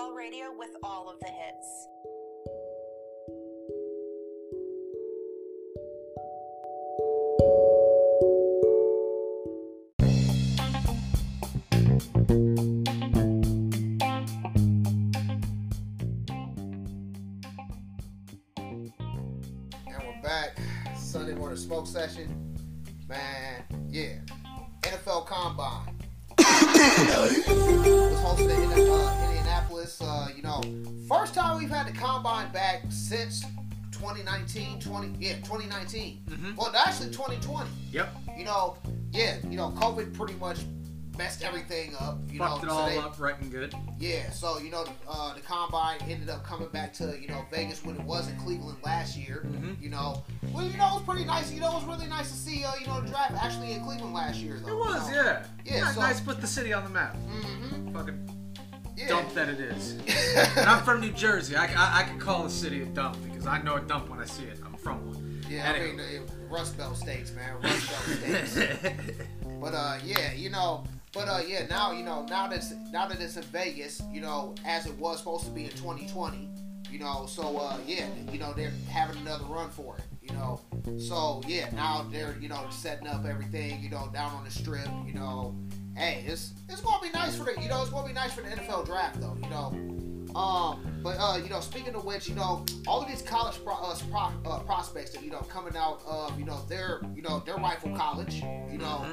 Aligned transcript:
Football 0.00 0.16
Radio 0.16 0.46
with 0.56 0.70
all 0.82 1.10
of 1.10 1.20
the 1.20 1.26
hits. 1.26 1.88
And 19.86 20.02
we're 20.06 20.22
back. 20.22 20.58
Sunday 20.96 21.34
morning 21.34 21.58
smoke 21.58 21.86
session. 21.86 22.49
First 31.10 31.34
time 31.34 31.58
we've 31.58 31.68
had 31.68 31.86
the 31.86 31.92
Combine 31.98 32.50
back 32.52 32.82
since 32.88 33.44
2019, 33.92 34.80
20, 34.80 35.14
yeah, 35.18 35.34
2019. 35.38 36.22
Mhm. 36.28 36.56
Well, 36.56 36.72
actually 36.86 37.10
2020. 37.10 37.68
Yep. 37.92 38.16
You 38.38 38.44
know, 38.44 38.76
yeah, 39.12 39.36
you 39.48 39.56
know, 39.56 39.70
COVID 39.72 40.14
pretty 40.14 40.34
much 40.34 40.58
messed 41.18 41.42
everything 41.42 41.94
up. 42.00 42.18
You 42.30 42.38
Fucked 42.38 42.62
know, 42.62 42.68
it 42.68 42.72
all 42.72 42.86
they- 42.86 42.96
up 42.98 43.20
right 43.20 43.38
and 43.40 43.50
good. 43.50 43.74
yeah, 43.98 44.30
so 44.30 44.58
you 44.58 44.70
know, 44.70 44.86
uh, 45.06 45.34
the 45.34 45.40
combine 45.40 45.98
ended 46.08 46.30
up 46.30 46.44
coming 46.46 46.68
back 46.68 46.94
to 46.94 47.14
you 47.20 47.28
know 47.28 47.44
Vegas 47.50 47.84
when 47.84 47.96
it 47.96 48.02
was 48.04 48.28
in 48.28 48.38
Cleveland 48.38 48.78
last 48.84 49.16
year. 49.18 49.42
Mhm. 49.46 49.82
You 49.82 49.90
know, 49.90 50.22
well, 50.52 50.64
you 50.64 50.78
know, 50.78 50.88
it 50.88 50.94
was 50.94 51.02
pretty 51.02 51.24
nice. 51.26 51.50
You 51.52 51.60
know, 51.60 51.72
it 51.72 51.74
was 51.74 51.84
really 51.84 52.06
nice 52.06 52.30
to 52.30 52.36
see 52.36 52.64
uh, 52.64 52.72
you 52.80 52.86
know 52.86 53.00
the 53.02 53.08
draft 53.10 53.32
actually 53.32 53.72
in 53.72 53.84
Cleveland 53.84 54.14
last 54.14 54.38
year. 54.38 54.60
Though, 54.64 54.68
It 54.72 54.76
was, 54.78 55.10
you 55.10 55.16
know? 55.16 55.22
yeah. 55.24 55.46
Yeah, 55.64 55.92
so- 55.92 56.00
nice 56.00 56.20
to 56.20 56.24
put 56.24 56.40
the 56.40 56.46
city 56.46 56.72
on 56.72 56.84
the 56.84 56.90
map. 56.90 57.14
Mm-hmm. 57.16 57.92
Fucking 57.94 58.39
Yeah. 59.00 59.08
dump 59.08 59.34
that 59.34 59.48
it 59.48 59.60
is. 59.60 59.92
and 60.56 60.68
I'm 60.68 60.84
from 60.84 61.00
New 61.00 61.12
Jersey. 61.12 61.56
I, 61.56 61.66
I, 61.66 62.00
I 62.00 62.02
can 62.04 62.18
call 62.18 62.46
a 62.46 62.50
city 62.50 62.82
a 62.82 62.86
dump 62.86 63.16
because 63.24 63.46
I 63.46 63.60
know 63.62 63.76
a 63.76 63.80
dump 63.80 64.08
when 64.10 64.18
I 64.20 64.24
see 64.26 64.44
it. 64.44 64.58
I'm 64.64 64.74
from 64.76 65.06
one. 65.06 65.42
yeah, 65.48 65.64
I 65.70 65.76
Anyway. 65.76 65.92
mean, 65.96 66.22
uh, 66.28 66.32
Rust 66.54 66.76
Belt 66.76 66.96
states, 66.96 67.32
man, 67.32 67.54
Rust 67.62 67.88
Belt 67.90 68.18
states. 68.18 68.58
But 69.60 69.74
uh, 69.74 69.98
yeah, 70.04 70.32
you 70.32 70.48
know, 70.48 70.84
but 71.12 71.28
uh, 71.28 71.40
yeah, 71.46 71.66
now 71.66 71.92
you 71.92 72.02
know, 72.02 72.24
now 72.30 72.48
that 72.48 72.56
it's, 72.56 72.72
now 72.92 73.06
that 73.06 73.20
it's 73.20 73.36
in 73.36 73.42
Vegas, 73.44 74.00
you 74.10 74.22
know, 74.22 74.54
as 74.64 74.86
it 74.86 74.96
was 74.98 75.18
supposed 75.18 75.44
to 75.44 75.50
be 75.50 75.64
in 75.64 75.70
2020, 75.72 76.48
you 76.90 76.98
know, 76.98 77.26
so 77.26 77.58
uh, 77.58 77.76
yeah, 77.86 78.06
you 78.32 78.38
know, 78.38 78.54
they're 78.54 78.72
having 78.88 79.18
another 79.18 79.44
run 79.44 79.68
for 79.68 79.98
it, 79.98 80.04
you 80.22 80.32
know, 80.34 80.60
so 80.98 81.42
yeah, 81.46 81.68
now 81.74 82.06
they're 82.10 82.36
you 82.40 82.48
know 82.48 82.66
setting 82.70 83.06
up 83.06 83.26
everything, 83.26 83.82
you 83.82 83.90
know, 83.90 84.08
down 84.14 84.32
on 84.32 84.44
the 84.44 84.50
strip, 84.50 84.88
you 85.06 85.12
know, 85.12 85.54
hey, 85.96 86.24
it's 86.26 86.54
it's 86.68 86.80
gonna 86.80 87.02
be 87.02 87.10
nice 87.10 87.36
for 87.36 87.44
the, 87.44 87.60
you 87.60 87.68
know, 87.68 87.80
it's 87.82 87.90
gonna 87.90 88.06
be 88.06 88.12
nice 88.14 88.32
for 88.32 88.42
the 88.42 88.48
NFL 88.48 88.86
draft 88.86 89.20
though, 89.20 89.36
you 89.42 89.48
know. 89.50 89.74
Um, 90.38 91.00
but 91.02 91.16
uh, 91.18 91.38
you 91.42 91.50
know, 91.50 91.60
speaking 91.60 91.94
of 91.94 92.04
which, 92.04 92.28
you 92.28 92.34
know, 92.34 92.64
all 92.86 93.02
of 93.02 93.08
these 93.08 93.22
college 93.22 93.56
pro- 93.64 93.74
uh, 93.74 93.96
pro- 94.10 94.50
uh, 94.50 94.60
prospects 94.60 95.10
that 95.12 95.22
you 95.24 95.30
know 95.30 95.40
coming 95.40 95.76
out 95.76 96.00
of 96.06 96.38
you 96.38 96.44
know 96.44 96.64
their 96.68 97.00
you 97.14 97.22
know 97.22 97.40
their 97.40 97.56
rifle 97.56 97.94
college, 97.96 98.36
you 98.70 98.78
know, 98.78 99.04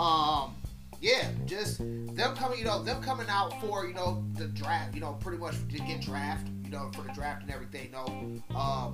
um, 0.00 0.54
yeah, 1.00 1.28
just 1.44 1.78
them 1.78 2.34
coming, 2.34 2.58
you 2.58 2.64
know, 2.64 2.82
them 2.82 3.00
coming 3.02 3.26
out 3.28 3.60
for 3.60 3.86
you 3.86 3.94
know 3.94 4.24
the 4.34 4.46
draft, 4.48 4.94
you 4.94 5.00
know, 5.00 5.12
pretty 5.20 5.38
much 5.38 5.54
to 5.70 5.78
get 5.78 6.00
draft, 6.00 6.48
you 6.64 6.70
know, 6.70 6.90
for 6.94 7.02
the 7.02 7.12
draft 7.12 7.42
and 7.42 7.50
everything, 7.52 7.86
you 7.86 7.92
know, 7.92 8.56
um, 8.58 8.92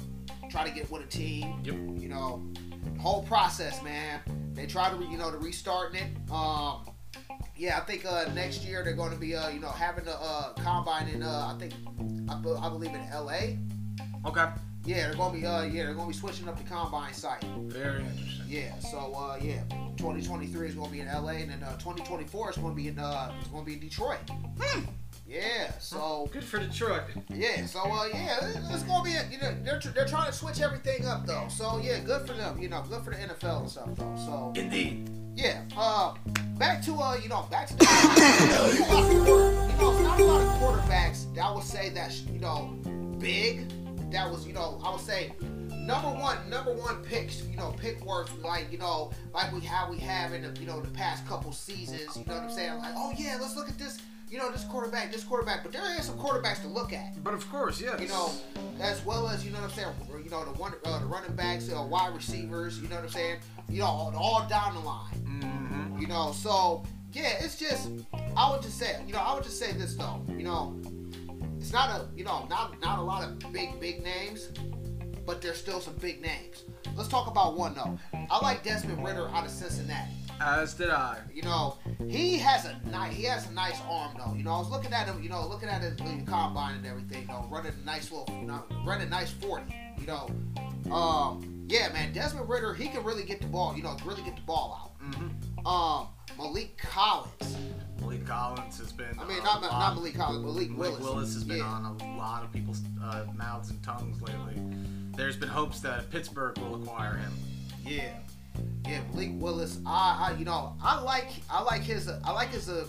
try 0.50 0.68
to 0.68 0.74
get 0.74 0.90
with 0.90 1.02
a 1.02 1.06
team, 1.06 1.60
Yep. 1.64 1.74
you 2.02 2.08
know, 2.08 2.42
whole 3.00 3.22
process, 3.22 3.82
man. 3.82 4.20
They 4.52 4.66
try 4.66 4.90
to, 4.90 4.96
you 5.06 5.16
know, 5.16 5.30
to 5.30 5.38
restarting 5.38 6.02
it. 6.02 6.30
Um, 6.30 6.84
yeah, 7.56 7.76
I 7.78 7.80
think 7.80 8.04
uh, 8.06 8.24
next 8.34 8.64
year 8.64 8.82
they're 8.82 8.94
going 8.94 9.12
to 9.12 9.18
be, 9.18 9.34
uh, 9.36 9.48
you 9.48 9.60
know, 9.60 9.68
having 9.68 10.04
the 10.04 10.16
uh, 10.20 10.52
combine 10.54 11.08
in, 11.08 11.22
uh, 11.22 11.52
I 11.54 11.58
think, 11.58 11.74
I, 12.28 12.34
be- 12.36 12.50
I 12.60 12.68
believe 12.68 12.90
in 12.94 13.02
L.A. 13.12 13.58
Okay. 14.26 14.46
Yeah, 14.84 15.06
they're 15.08 15.14
going 15.14 15.34
to 15.34 15.40
be, 15.40 15.46
uh, 15.46 15.62
yeah, 15.62 15.84
they're 15.84 15.94
going 15.94 16.08
to 16.10 16.12
be 16.12 16.18
switching 16.18 16.48
up 16.48 16.56
the 16.58 16.64
combine 16.68 17.12
site. 17.14 17.44
Very 17.68 18.00
interesting. 18.02 18.46
Yeah, 18.48 18.76
so 18.80 19.14
uh, 19.14 19.36
yeah, 19.40 19.62
2023 19.96 20.68
is 20.68 20.74
going 20.74 20.86
to 20.88 20.92
be 20.92 21.00
in 21.00 21.06
LA, 21.06 21.30
and 21.30 21.50
then 21.50 21.62
uh, 21.62 21.72
2024 21.78 22.50
is 22.50 22.56
going 22.56 22.70
to 22.70 22.74
be 22.76 22.88
in 22.88 22.98
uh, 22.98 23.32
it's 23.38 23.48
going 23.48 23.64
to 23.64 23.66
be 23.66 23.74
in 23.74 23.80
Detroit. 23.80 24.18
Yeah, 25.26 25.70
so 25.78 26.28
Good 26.32 26.44
for 26.44 26.58
Detroit. 26.58 27.02
yeah, 27.30 27.64
so 27.64 27.80
uh, 27.80 28.06
yeah, 28.12 28.44
it- 28.44 28.56
it's 28.70 28.82
going 28.82 29.04
to 29.04 29.10
be 29.10 29.16
a, 29.16 29.24
you 29.30 29.38
know 29.38 29.54
they're, 29.64 29.78
tr- 29.78 29.88
they're 29.90 30.04
trying 30.06 30.26
to 30.26 30.32
switch 30.36 30.60
everything 30.60 31.06
up 31.06 31.26
though. 31.26 31.46
So 31.48 31.80
yeah, 31.82 32.00
good 32.00 32.26
for 32.26 32.34
them. 32.34 32.60
You 32.60 32.68
know, 32.68 32.82
good 32.88 33.02
for 33.02 33.10
the 33.10 33.16
NFL 33.16 33.60
and 33.60 33.70
stuff 33.70 33.88
though. 33.94 34.14
So 34.16 34.52
Indeed. 34.60 35.08
yeah, 35.36 35.62
uh, 35.76 36.14
back 36.62 36.80
to 36.80 36.94
uh, 36.94 37.16
you 37.20 37.28
know, 37.28 37.44
back 37.50 37.66
to 37.66 37.74
the 37.74 37.82
you 37.82 38.48
know, 39.80 39.90
it's 39.90 40.00
not 40.00 40.20
a 40.20 40.24
lot 40.24 40.40
of 40.40 40.48
quarterbacks 40.60 41.34
that 41.34 41.44
I 41.44 41.52
would 41.52 41.64
say 41.64 41.90
that 41.90 42.14
you 42.32 42.38
know 42.38 42.78
big. 43.18 43.68
That 44.12 44.30
was 44.30 44.46
you 44.46 44.52
know 44.52 44.80
I 44.84 44.90
would 44.90 45.00
say 45.00 45.32
number 45.70 46.08
one 46.08 46.38
number 46.48 46.72
one 46.72 47.02
picks 47.02 47.42
you 47.46 47.56
know 47.56 47.74
pick 47.78 48.04
worth 48.04 48.30
like 48.44 48.70
you 48.70 48.78
know 48.78 49.10
like 49.34 49.52
we 49.52 49.60
how 49.60 49.90
we 49.90 49.98
have 49.98 50.34
in 50.34 50.42
the 50.42 50.60
you 50.60 50.66
know 50.66 50.80
the 50.80 50.90
past 50.90 51.26
couple 51.26 51.50
seasons. 51.50 52.16
You 52.16 52.24
know 52.26 52.34
what 52.34 52.44
I'm 52.44 52.50
saying? 52.50 52.78
Like 52.78 52.94
oh 52.96 53.12
yeah, 53.16 53.38
let's 53.40 53.56
look 53.56 53.68
at 53.68 53.76
this. 53.78 53.98
You 54.30 54.38
know 54.38 54.50
this 54.50 54.64
quarterback, 54.64 55.12
this 55.12 55.24
quarterback, 55.24 55.62
but 55.62 55.72
there 55.72 55.82
is 55.98 56.06
some 56.06 56.16
quarterbacks 56.16 56.62
to 56.62 56.68
look 56.68 56.94
at 56.94 57.22
But 57.22 57.34
of 57.34 57.46
course, 57.50 57.78
yes. 57.78 58.00
you 58.00 58.08
know, 58.08 58.30
as 58.80 59.04
well 59.04 59.28
as 59.28 59.44
you 59.44 59.50
know 59.50 59.60
what 59.60 59.70
I'm 59.70 59.76
saying. 59.76 60.24
You 60.24 60.30
know 60.30 60.44
the 60.44 60.58
one, 60.58 60.72
uh, 60.84 61.00
the 61.00 61.06
running 61.06 61.34
backs, 61.34 61.70
uh, 61.70 61.82
wide 61.82 62.14
receivers. 62.14 62.78
You 62.78 62.88
know 62.88 62.96
what 62.96 63.04
I'm 63.04 63.10
saying. 63.10 63.40
You 63.68 63.80
know, 63.80 63.86
all, 63.86 64.14
all 64.16 64.46
down 64.48 64.74
the 64.74 64.80
line. 64.80 65.14
hmm 65.16 65.61
You 66.02 66.08
know, 66.08 66.32
so 66.32 66.82
yeah, 67.12 67.34
it's 67.38 67.56
just 67.56 67.88
I 68.36 68.50
would 68.50 68.60
just 68.60 68.76
say, 68.76 69.00
you 69.06 69.12
know, 69.12 69.20
I 69.20 69.34
would 69.34 69.44
just 69.44 69.60
say 69.60 69.70
this 69.70 69.94
though. 69.94 70.20
You 70.36 70.42
know, 70.42 70.76
it's 71.60 71.72
not 71.72 71.90
a, 71.90 72.08
you 72.16 72.24
know, 72.24 72.44
not 72.50 72.80
not 72.80 72.98
a 72.98 73.02
lot 73.02 73.22
of 73.22 73.38
big 73.52 73.78
big 73.78 74.02
names, 74.02 74.48
but 75.24 75.40
there's 75.40 75.58
still 75.58 75.80
some 75.80 75.94
big 75.98 76.20
names. 76.20 76.64
Let's 76.96 77.08
talk 77.08 77.28
about 77.28 77.56
one 77.56 77.74
though. 77.74 77.96
I 78.28 78.42
like 78.42 78.64
Desmond 78.64 79.04
Ridder 79.04 79.28
out 79.28 79.44
of 79.44 79.52
Cincinnati. 79.52 80.10
As 80.40 80.74
did 80.74 80.90
I. 80.90 81.18
You 81.32 81.42
know, 81.42 81.78
he 82.08 82.36
has 82.38 82.64
a 82.64 82.80
nice 82.90 83.14
he 83.14 83.22
has 83.22 83.48
a 83.48 83.52
nice 83.52 83.80
arm 83.88 84.16
though. 84.18 84.34
You 84.34 84.42
know, 84.42 84.54
I 84.54 84.58
was 84.58 84.70
looking 84.70 84.92
at 84.92 85.06
him, 85.06 85.22
you 85.22 85.28
know, 85.28 85.46
looking 85.46 85.68
at 85.68 85.82
his 85.82 85.94
combine 86.26 86.78
and 86.78 86.84
everything, 86.84 87.22
you 87.22 87.28
know, 87.28 87.46
running 87.48 87.74
a 87.80 87.86
nice 87.86 88.10
little 88.10 88.26
you 88.40 88.48
know, 88.48 88.64
running 88.84 89.06
a 89.06 89.10
nice 89.10 89.30
40, 89.30 89.72
you 89.98 90.06
know. 90.08 90.28
Um 90.92 91.64
yeah, 91.68 91.92
man, 91.92 92.12
Desmond 92.12 92.48
Ridder, 92.48 92.74
he 92.74 92.88
can 92.88 93.04
really 93.04 93.22
get 93.22 93.40
the 93.40 93.46
ball, 93.46 93.76
you 93.76 93.84
know, 93.84 93.96
really 94.04 94.22
get 94.22 94.34
the 94.34 94.42
ball 94.42 94.80
out. 94.82 95.14
hmm 95.14 95.28
Um 95.64 96.08
Malik 96.38 96.78
Collins. 96.78 97.56
Malik 98.00 98.26
Collins 98.26 98.78
has 98.78 98.92
been. 98.92 99.18
I 99.20 99.24
mean, 99.26 99.42
not 99.44 99.60
not, 99.60 99.70
lot- 99.70 99.78
not 99.78 99.94
Malik 99.96 100.14
Collins, 100.14 100.44
Malik, 100.44 100.70
Malik 100.70 100.78
Willis. 100.98 101.00
Willis, 101.04 101.34
has 101.34 101.44
been 101.44 101.58
yeah. 101.58 101.64
on 101.64 101.84
a 101.84 102.16
lot 102.16 102.42
of 102.42 102.52
people's 102.52 102.80
uh, 103.02 103.24
mouths 103.34 103.70
and 103.70 103.82
tongues 103.82 104.20
lately. 104.22 104.54
There's 105.16 105.36
been 105.36 105.48
hopes 105.50 105.80
that 105.80 106.10
Pittsburgh 106.10 106.58
will 106.58 106.82
acquire 106.82 107.14
him. 107.16 107.32
Yeah, 107.84 108.14
yeah, 108.86 109.00
Malik 109.12 109.30
Willis. 109.34 109.78
I, 109.86 110.30
I, 110.30 110.38
you 110.38 110.44
know, 110.44 110.74
I 110.82 111.00
like, 111.00 111.30
I 111.50 111.62
like 111.62 111.82
his, 111.82 112.08
uh, 112.08 112.20
I 112.24 112.32
like 112.32 112.48
his, 112.48 112.68
uh, 112.68 112.86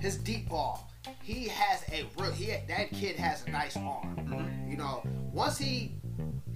his 0.00 0.16
deep 0.16 0.48
ball. 0.48 0.90
He 1.22 1.48
has 1.48 1.84
a 1.92 2.06
real, 2.18 2.32
he, 2.32 2.46
that 2.66 2.90
kid 2.92 3.16
has 3.16 3.46
a 3.46 3.50
nice 3.50 3.76
arm. 3.76 4.16
Mhm. 4.16 4.70
You 4.70 4.76
know, 4.76 5.02
once 5.32 5.58
he 5.58 5.92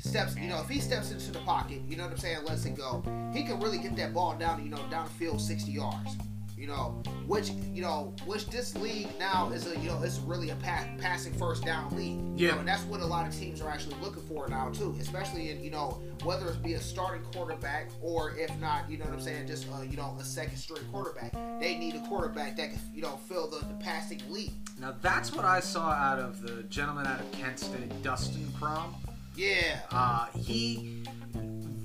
steps, 0.04 0.36
you 0.36 0.48
know, 0.48 0.60
if 0.60 0.68
he 0.68 0.80
steps 0.80 1.10
into 1.10 1.30
the 1.32 1.38
pocket, 1.40 1.80
you 1.88 1.96
know 1.96 2.04
what 2.04 2.12
I'm 2.12 2.18
saying, 2.18 2.44
lets 2.44 2.64
it 2.66 2.76
go, 2.76 3.02
he 3.32 3.42
can 3.42 3.58
really 3.60 3.78
get 3.78 3.96
that 3.96 4.12
ball 4.12 4.36
down, 4.36 4.62
you 4.62 4.70
know, 4.70 4.80
down 4.90 5.06
the 5.06 5.12
field 5.12 5.40
60 5.40 5.70
yards. 5.72 6.16
You 6.56 6.68
know, 6.68 7.02
which 7.26 7.50
you 7.72 7.82
know, 7.82 8.14
which 8.26 8.46
this 8.46 8.76
league 8.76 9.08
now 9.18 9.50
is 9.50 9.66
a 9.66 9.76
you 9.80 9.88
know, 9.88 10.00
it's 10.04 10.18
really 10.20 10.50
a 10.50 10.54
pa- 10.54 10.86
passing 10.98 11.34
first 11.34 11.64
down 11.64 11.94
league. 11.96 12.16
You 12.38 12.46
Yeah. 12.46 12.52
know, 12.54 12.60
and 12.60 12.68
that's 12.68 12.84
what 12.84 13.00
a 13.00 13.04
lot 13.04 13.26
of 13.26 13.34
teams 13.34 13.60
are 13.60 13.68
actually 13.68 13.96
looking 14.00 14.22
for 14.22 14.48
now 14.48 14.70
too, 14.70 14.96
especially 15.00 15.50
in 15.50 15.62
you 15.62 15.70
know 15.72 16.00
whether 16.22 16.46
it 16.48 16.62
be 16.62 16.74
a 16.74 16.80
starting 16.80 17.24
quarterback 17.32 17.88
or 18.00 18.36
if 18.36 18.56
not, 18.60 18.88
you 18.88 18.98
know 18.98 19.04
what 19.06 19.14
I'm 19.14 19.20
saying, 19.20 19.48
just 19.48 19.66
uh, 19.76 19.82
you 19.82 19.96
know 19.96 20.16
a 20.20 20.24
second 20.24 20.56
string 20.56 20.84
quarterback. 20.92 21.32
They 21.60 21.76
need 21.76 21.96
a 21.96 22.06
quarterback 22.06 22.56
that 22.58 22.70
can 22.70 22.78
you 22.94 23.02
know 23.02 23.18
fill 23.28 23.50
the, 23.50 23.58
the 23.66 23.74
passing 23.80 24.22
lead. 24.30 24.52
Now 24.80 24.94
that's 25.02 25.34
what 25.34 25.44
I 25.44 25.58
saw 25.58 25.90
out 25.90 26.20
of 26.20 26.40
the 26.40 26.62
gentleman 26.64 27.04
out 27.08 27.18
of 27.18 27.30
Kent 27.32 27.58
State, 27.58 28.00
Dustin 28.04 28.46
Crum. 28.58 28.94
Yeah, 29.36 29.80
Uh, 29.90 30.26
he 30.36 31.02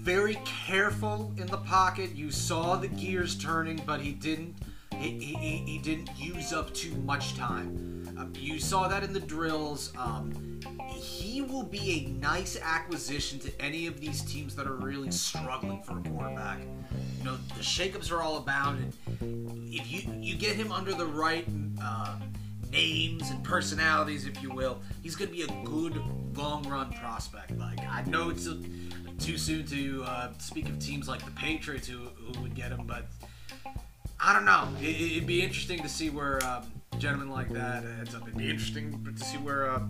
very 0.02 0.36
careful 0.46 1.32
in 1.38 1.48
the 1.48 1.58
pocket. 1.58 2.16
You 2.16 2.32
saw 2.32 2.76
the 2.76 2.88
gears 2.88 3.36
turning, 3.36 3.82
but 3.86 4.02
he 4.02 4.12
didn't. 4.14 4.56
He, 4.96 5.12
he, 5.20 5.58
he- 5.66 5.78
didn't 5.78 6.10
use 6.18 6.52
up 6.52 6.74
too 6.74 6.94
much 6.98 7.36
time. 7.36 8.06
Um, 8.18 8.34
you 8.36 8.60
saw 8.60 8.88
that 8.90 9.02
in 9.04 9.14
the 9.14 9.20
drills. 9.20 9.94
Um, 9.98 10.60
he 10.94 11.42
will 11.42 11.64
be 11.64 12.06
a 12.06 12.10
nice 12.20 12.58
acquisition 12.62 13.40
to 13.40 13.62
any 13.62 13.88
of 13.88 14.02
these 14.02 14.22
teams 14.24 14.56
that 14.56 14.68
are 14.68 14.74
really 14.76 15.10
struggling 15.12 15.82
for 15.84 16.00
a 16.00 16.02
quarterback. 16.04 16.60
You 17.20 17.24
know, 17.24 17.38
the 17.56 17.62
shakeups 17.64 18.12
are 18.12 18.22
all 18.22 18.38
about, 18.38 18.76
and 18.76 18.94
if 19.74 19.90
you 19.92 20.02
you 20.20 20.36
get 20.36 20.56
him 20.58 20.72
under 20.74 20.92
the 20.94 21.06
right 21.06 21.48
um, 21.82 22.22
names 22.72 23.30
and 23.30 23.44
personalities, 23.44 24.26
if 24.26 24.42
you 24.42 24.52
will, 24.52 24.80
he's 25.02 25.16
going 25.16 25.30
to 25.30 25.36
be 25.36 25.44
a 25.44 25.66
good 25.66 26.02
long 26.36 26.68
run 26.68 26.92
prospect. 26.94 27.58
Like 27.58 27.80
I 27.88 28.04
know 28.04 28.30
it's 28.30 28.48
a, 28.48 28.58
too 29.20 29.38
soon 29.38 29.66
to 29.68 30.04
uh, 30.04 30.30
speak 30.38 30.70
of 30.70 30.80
teams 30.80 31.08
like 31.08 31.24
the 31.26 31.32
Patriots 31.32 31.88
who, 31.88 31.98
who 31.98 32.42
would 32.42 32.56
get 32.56 32.72
him, 32.72 32.86
but 32.86 33.08
I 34.20 34.34
don't 34.34 34.46
know. 34.46 34.68
It, 34.82 35.18
it'd 35.18 35.28
be 35.28 35.42
interesting 35.42 35.82
to 35.82 35.90
see 35.90 36.10
where 36.10 36.44
um, 36.46 36.64
gentleman 36.98 37.30
like 37.30 37.50
that 37.50 37.84
ends 37.84 38.16
up, 38.16 38.24
it'd 38.24 38.38
be 38.38 38.50
interesting 38.50 39.06
to 39.18 39.24
see 39.24 39.38
where. 39.38 39.72
Uh, 39.72 39.82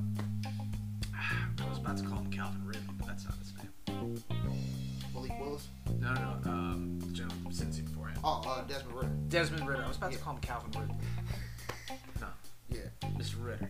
I 1.16 1.70
was 1.70 1.78
about 1.78 1.98
to 1.98 2.04
call 2.04 2.20
him 2.20 2.32
Calvin 2.32 2.66
Ridley, 2.66 2.82
but 2.98 3.08
that's 3.08 3.26
not 3.26 3.36
his 3.40 3.54
name. 3.58 4.24
Malik 5.14 5.40
Willis. 5.40 5.68
No, 6.00 6.14
no, 6.14 6.38
no. 6.46 6.52
Um, 6.52 7.00
the 7.00 7.12
gentleman 7.12 7.44
from 7.44 7.52
Cincy 7.52 7.84
beforehand. 7.84 8.20
Oh, 8.24 8.42
uh, 8.48 8.64
Desmond 8.64 8.96
Ridder. 8.96 9.12
Desmond 9.28 9.68
Ridder. 9.68 9.84
I 9.84 9.88
was 9.88 9.98
about 9.98 10.12
to 10.14 10.18
call 10.18 10.34
him 10.36 10.42
Calvin 10.42 10.72
Ridley. 10.80 10.96
Mr. 13.20 13.44
Ridder. 13.44 13.70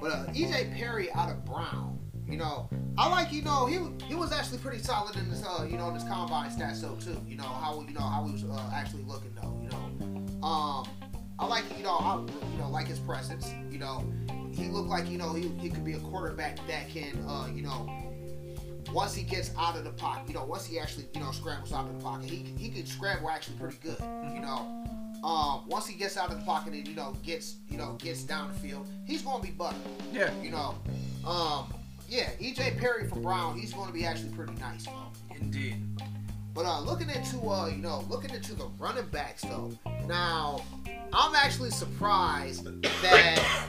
But 0.00 0.12
uh, 0.12 0.26
EJ 0.26 0.76
Perry 0.76 1.10
out 1.12 1.30
of 1.30 1.44
Brown, 1.44 1.98
you 2.28 2.36
know, 2.36 2.70
I 2.96 3.08
like 3.08 3.32
you 3.32 3.42
know 3.42 3.66
he 3.66 3.78
he 4.06 4.14
was 4.14 4.32
actually 4.32 4.58
pretty 4.58 4.78
solid 4.78 5.16
in 5.16 5.28
this 5.28 5.44
uh 5.44 5.66
you 5.68 5.76
know 5.76 5.88
in 5.88 5.94
this 5.94 6.04
combine 6.04 6.50
stats 6.50 6.80
though 6.80 6.94
too. 6.94 7.20
You 7.26 7.36
know 7.36 7.44
how 7.44 7.84
you 7.86 7.92
know 7.92 8.00
how 8.00 8.24
he 8.24 8.32
was 8.32 8.44
uh, 8.44 8.70
actually 8.72 9.02
looking 9.02 9.34
though. 9.34 9.58
You 9.62 9.68
know, 9.68 10.46
um, 10.46 10.86
I 11.38 11.46
like 11.46 11.64
you 11.76 11.82
know 11.82 11.96
I 11.96 12.20
you 12.52 12.58
know 12.58 12.70
like 12.70 12.86
his 12.86 13.00
presence. 13.00 13.52
You 13.70 13.78
know, 13.78 14.04
he 14.52 14.68
looked 14.68 14.88
like 14.88 15.10
you 15.10 15.18
know 15.18 15.32
he, 15.32 15.48
he 15.58 15.68
could 15.68 15.84
be 15.84 15.94
a 15.94 16.00
quarterback 16.00 16.58
that 16.68 16.88
can 16.88 17.18
uh 17.26 17.48
you 17.52 17.62
know 17.62 17.90
once 18.92 19.14
he 19.14 19.24
gets 19.24 19.50
out 19.58 19.76
of 19.76 19.82
the 19.82 19.90
pocket, 19.90 20.28
you 20.28 20.34
know 20.34 20.44
once 20.44 20.64
he 20.64 20.78
actually 20.78 21.06
you 21.14 21.20
know 21.20 21.32
scrambles 21.32 21.72
out 21.72 21.86
of 21.86 21.96
the 21.96 22.02
pocket, 22.02 22.30
he 22.30 22.54
he 22.56 22.68
could 22.68 22.86
scramble 22.86 23.28
actually 23.28 23.56
pretty 23.56 23.78
good. 23.82 23.98
You 24.00 24.40
know. 24.40 24.86
Um, 25.26 25.62
once 25.66 25.88
he 25.88 25.98
gets 25.98 26.16
out 26.16 26.30
of 26.30 26.38
the 26.38 26.44
pocket 26.44 26.72
and 26.72 26.86
you 26.86 26.94
know 26.94 27.16
gets 27.24 27.56
you 27.68 27.76
know 27.76 27.96
gets 27.98 28.22
down 28.22 28.46
the 28.46 28.54
field, 28.60 28.86
he's 29.06 29.22
gonna 29.22 29.42
be 29.42 29.50
butter. 29.50 29.76
Yeah. 30.12 30.30
You 30.40 30.52
know, 30.52 30.76
um, 31.26 31.74
yeah, 32.08 32.30
EJ 32.40 32.78
Perry 32.78 33.08
from 33.08 33.22
Brown, 33.22 33.58
he's 33.58 33.72
going 33.72 33.88
to 33.88 33.92
be 33.92 34.06
actually 34.06 34.30
pretty 34.30 34.52
nice, 34.60 34.86
though. 34.86 35.36
Indeed. 35.40 35.82
But 36.54 36.64
uh, 36.64 36.80
looking 36.80 37.10
into 37.10 37.40
uh, 37.48 37.66
you 37.66 37.82
know, 37.82 38.04
looking 38.08 38.30
into 38.30 38.54
the 38.54 38.66
running 38.78 39.06
backs 39.06 39.42
though. 39.42 39.72
Now, 40.06 40.62
I'm 41.12 41.34
actually 41.34 41.70
surprised 41.70 42.64
that 43.02 43.66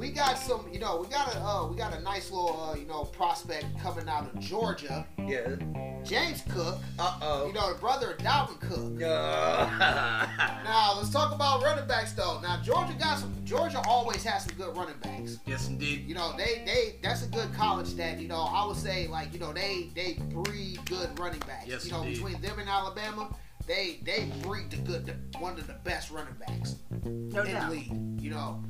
we 0.00 0.10
got 0.10 0.38
some, 0.38 0.66
you 0.72 0.78
know, 0.78 1.00
we 1.02 1.06
got 1.08 1.34
a 1.34 1.38
uh, 1.40 1.66
we 1.66 1.76
got 1.76 1.94
a 1.94 2.00
nice 2.00 2.30
little 2.30 2.58
uh, 2.60 2.74
you 2.74 2.86
know 2.86 3.04
prospect 3.04 3.66
coming 3.82 4.08
out 4.08 4.24
of 4.34 4.40
Georgia, 4.40 5.06
Yeah. 5.18 5.56
James 6.02 6.42
Cook. 6.48 6.78
Uh 6.98 7.18
oh. 7.20 7.46
You 7.46 7.52
know, 7.52 7.72
the 7.74 7.78
brother 7.78 8.12
of 8.12 8.18
Dalvin 8.18 8.58
Cook. 8.60 8.80
Yeah. 9.00 10.60
Now 10.64 10.94
let's 10.96 11.10
talk 11.10 11.34
about 11.34 11.62
running 11.62 11.86
backs 11.86 12.12
though. 12.12 12.40
Now 12.40 12.60
Georgia 12.62 12.94
got 12.98 13.18
some. 13.18 13.34
Georgia 13.44 13.80
always 13.86 14.24
has 14.24 14.44
some 14.44 14.54
good 14.56 14.74
running 14.76 14.94
backs. 15.02 15.38
Yes, 15.46 15.68
indeed. 15.68 16.06
you 16.08 16.14
know 16.14 16.32
they 16.36 16.62
they 16.64 16.96
that's 17.02 17.24
a 17.24 17.28
good 17.28 17.52
college 17.54 17.94
that 17.96 18.18
you 18.18 18.28
know 18.28 18.40
I 18.42 18.64
would 18.66 18.76
say 18.76 19.06
like 19.08 19.32
you 19.34 19.40
know 19.40 19.52
they 19.52 19.90
they 19.94 20.14
breed 20.32 20.78
good 20.86 21.18
running 21.18 21.40
backs. 21.40 21.66
Yes, 21.66 21.84
you 21.84 21.92
know 21.92 22.02
indeed. 22.02 22.14
between 22.22 22.40
them 22.40 22.58
and 22.58 22.68
Alabama, 22.68 23.34
they 23.66 24.00
they 24.04 24.30
breed 24.42 24.70
the 24.70 24.76
good 24.78 25.04
the, 25.06 25.38
one 25.38 25.58
of 25.58 25.66
the 25.66 25.74
best 25.84 26.10
running 26.10 26.34
backs 26.46 26.76
No 27.04 27.42
in 27.42 27.52
doubt. 27.52 27.70
the 27.70 27.76
league. 27.76 28.20
You 28.22 28.30
know, 28.30 28.62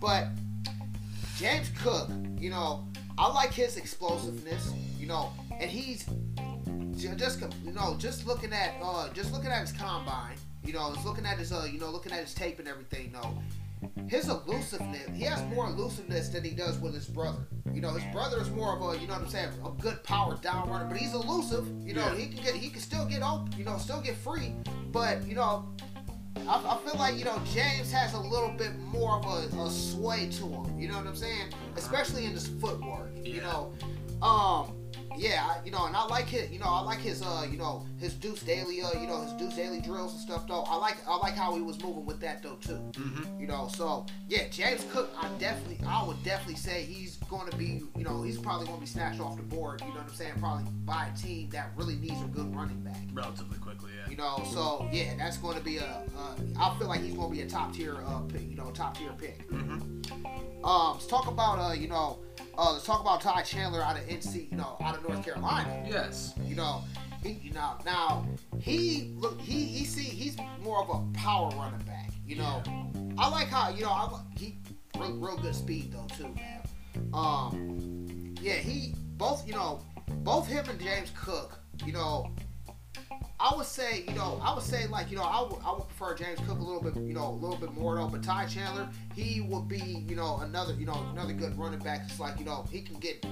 but 0.00 0.26
James 1.36 1.70
Cook, 1.82 2.08
you 2.38 2.50
know, 2.50 2.86
I 3.18 3.32
like 3.32 3.52
his 3.52 3.76
explosiveness. 3.76 4.72
You 4.98 5.06
know, 5.06 5.32
and 5.52 5.70
he's 5.70 6.04
just 7.16 7.40
you 7.64 7.72
know 7.72 7.94
just 7.98 8.26
looking 8.26 8.52
at 8.52 8.74
uh 8.82 9.08
just 9.12 9.32
looking 9.32 9.50
at 9.50 9.60
his 9.60 9.72
combine. 9.72 10.34
You 10.64 10.72
know, 10.72 10.92
just 10.94 11.06
looking 11.06 11.26
at 11.26 11.38
his 11.38 11.52
uh 11.52 11.66
you 11.70 11.78
know 11.78 11.90
looking 11.90 12.12
at 12.12 12.20
his 12.20 12.34
tape 12.34 12.58
and 12.58 12.66
everything. 12.66 13.12
though 13.12 13.38
his 14.08 14.28
elusiveness, 14.28 15.06
he 15.14 15.24
has 15.24 15.42
more 15.54 15.66
elusiveness 15.66 16.28
than 16.28 16.42
he 16.44 16.50
does 16.50 16.78
with 16.78 16.94
his 16.94 17.06
brother. 17.06 17.46
You 17.72 17.80
know, 17.80 17.90
his 17.90 18.04
brother 18.12 18.40
is 18.40 18.48
more 18.50 18.76
of 18.76 18.82
a, 18.82 19.00
you 19.00 19.06
know 19.06 19.14
what 19.14 19.22
I'm 19.24 19.28
saying, 19.28 19.48
a 19.64 19.70
good 19.82 20.02
power 20.04 20.36
down 20.36 20.68
runner, 20.70 20.86
but 20.88 20.96
he's 20.96 21.12
elusive. 21.12 21.66
You 21.84 21.94
know, 21.94 22.12
Yeah. 22.12 22.16
he 22.16 22.26
can 22.28 22.42
get, 22.44 22.54
he 22.54 22.68
can 22.70 22.80
still 22.80 23.04
get 23.06 23.22
open, 23.22 23.52
you 23.58 23.64
know, 23.64 23.76
still 23.78 24.00
get 24.00 24.16
free. 24.16 24.52
But 24.92 25.26
you 25.26 25.34
know, 25.34 25.68
I, 26.48 26.74
I 26.74 26.76
feel 26.84 26.98
like 26.98 27.16
you 27.16 27.24
know 27.24 27.40
James 27.52 27.90
has 27.92 28.14
a 28.14 28.20
little 28.20 28.50
bit 28.50 28.78
more 28.78 29.18
of 29.18 29.24
a, 29.24 29.62
a 29.62 29.70
sway 29.70 30.28
to 30.32 30.46
him. 30.46 30.78
You 30.78 30.88
know 30.88 30.96
what 30.98 31.06
I'm 31.06 31.16
saying? 31.16 31.52
Especially 31.76 32.24
in 32.24 32.32
his 32.32 32.46
footwork. 32.46 33.10
You 33.24 33.40
know, 33.40 33.72
um, 34.22 34.75
yeah, 35.16 35.46
I- 35.48 35.64
you 35.64 35.70
know, 35.70 35.86
and 35.86 35.96
I 35.96 36.04
like 36.06 36.26
his, 36.26 36.50
you 36.50 36.58
know, 36.58 36.66
I 36.68 36.80
like 36.80 36.98
his, 36.98 37.22
uh, 37.22 37.46
you 37.50 37.56
know, 37.56 37.84
his 37.98 38.14
Deuce 38.14 38.42
Daily, 38.42 38.82
uh, 38.82 38.90
you 39.00 39.06
know, 39.06 39.20
his 39.22 39.32
Deuce 39.32 39.54
Daily 39.54 39.80
drills 39.80 40.12
and 40.12 40.20
stuff. 40.20 40.46
Though 40.46 40.62
I 40.62 40.76
like, 40.76 40.96
I 41.08 41.16
like 41.16 41.34
how 41.34 41.54
he 41.54 41.62
was 41.62 41.82
moving 41.82 42.04
with 42.06 42.20
that 42.20 42.42
though 42.42 42.56
too. 42.56 42.80
Mm-hmm. 42.92 43.40
You 43.40 43.46
know, 43.46 43.68
so 43.74 44.06
yeah, 44.28 44.48
James 44.50 44.84
Cook, 44.92 45.10
I 45.20 45.28
definitely, 45.38 45.78
I 45.86 46.04
would 46.06 46.22
definitely 46.22 46.56
say 46.56 46.82
he's 46.84 47.16
going 47.28 47.50
to 47.50 47.56
be, 47.56 47.82
you 47.96 48.04
know, 48.04 48.22
he's 48.22 48.38
probably 48.38 48.66
going 48.66 48.78
to 48.78 48.80
be 48.80 48.86
snatched 48.86 49.20
off 49.20 49.36
the 49.36 49.42
board. 49.42 49.80
You 49.80 49.88
know 49.88 49.94
what 49.94 50.08
I'm 50.08 50.14
saying? 50.14 50.34
Probably 50.38 50.64
by 50.84 51.08
a 51.12 51.16
team 51.16 51.50
that 51.50 51.70
really 51.76 51.96
needs 51.96 52.20
a 52.22 52.26
good 52.26 52.54
running 52.54 52.80
back. 52.80 53.00
Relatively 53.12 53.58
quickly, 53.58 53.90
yeah. 53.98 54.10
You 54.10 54.16
know, 54.16 54.42
so 54.52 54.88
yeah, 54.92 55.14
that's 55.16 55.36
going 55.38 55.56
to 55.56 55.64
be 55.64 55.78
a. 55.78 56.02
Uh, 56.16 56.34
I 56.58 56.78
feel 56.78 56.88
like 56.88 57.00
he's 57.00 57.14
going 57.14 57.30
to 57.30 57.34
be 57.36 57.42
a 57.42 57.48
top 57.48 57.72
tier, 57.74 57.96
uh, 58.06 58.20
pick, 58.20 58.48
you 58.48 58.56
know, 58.56 58.70
top 58.70 58.96
tier 58.96 59.10
pick. 59.18 59.48
Mm-hmm. 59.50 60.64
Um, 60.64 60.92
let's 60.94 61.06
talk 61.06 61.26
about, 61.28 61.58
uh, 61.58 61.72
you 61.72 61.88
know, 61.88 62.18
uh, 62.58 62.72
let's 62.72 62.84
talk 62.84 63.00
about 63.00 63.20
Ty 63.20 63.42
Chandler 63.42 63.82
out 63.82 63.96
of 63.96 64.06
NC, 64.06 64.50
you 64.50 64.56
know, 64.56 64.76
out 64.80 64.96
of 64.96 65.06
North 65.06 65.24
Carolina. 65.24 65.84
Yes. 65.88 66.34
You 66.44 66.54
know, 66.54 66.82
he, 67.22 67.32
you 67.42 67.52
know, 67.52 67.72
now 67.84 68.26
he 68.58 69.12
look, 69.16 69.40
he 69.40 69.64
he 69.64 69.84
see, 69.84 70.02
he's 70.02 70.36
more 70.62 70.80
of 70.82 70.88
a 70.90 71.18
power 71.18 71.50
running 71.50 71.84
back. 71.86 72.10
You 72.26 72.36
know, 72.36 72.62
I 73.18 73.28
like 73.28 73.48
how 73.48 73.70
you 73.70 73.82
know, 73.82 73.90
I 73.90 74.20
he 74.36 74.56
real, 74.98 75.16
real 75.16 75.36
good 75.36 75.54
speed 75.54 75.92
though 75.92 76.06
too, 76.16 76.34
man. 76.34 76.62
Um, 77.12 78.34
yeah, 78.40 78.54
he 78.54 78.94
both, 79.16 79.46
you 79.46 79.54
know, 79.54 79.82
both 80.18 80.46
him 80.46 80.68
and 80.68 80.80
James 80.80 81.10
Cook, 81.16 81.58
you 81.84 81.92
know. 81.92 82.30
I 83.38 83.54
would 83.54 83.66
say, 83.66 84.04
you 84.08 84.14
know, 84.14 84.40
I 84.42 84.54
would 84.54 84.62
say 84.62 84.86
like, 84.86 85.10
you 85.10 85.16
know, 85.16 85.22
I 85.22 85.42
would, 85.42 85.60
I 85.64 85.72
would 85.72 85.86
prefer 85.88 86.14
James 86.14 86.38
Cook 86.46 86.58
a 86.58 86.62
little 86.62 86.82
bit, 86.82 86.96
you 86.96 87.12
know, 87.12 87.28
a 87.28 87.38
little 87.38 87.56
bit 87.56 87.72
more 87.74 87.96
though. 87.96 88.08
But 88.08 88.22
Ty 88.22 88.46
Chandler, 88.46 88.88
he 89.14 89.42
would 89.42 89.68
be, 89.68 90.04
you 90.08 90.16
know, 90.16 90.38
another, 90.38 90.72
you 90.74 90.86
know, 90.86 91.06
another 91.12 91.34
good 91.34 91.56
running 91.58 91.80
back. 91.80 92.02
It's 92.04 92.18
like, 92.18 92.38
you 92.38 92.46
know, 92.46 92.64
he 92.70 92.80
can 92.80 92.98
get 92.98 93.22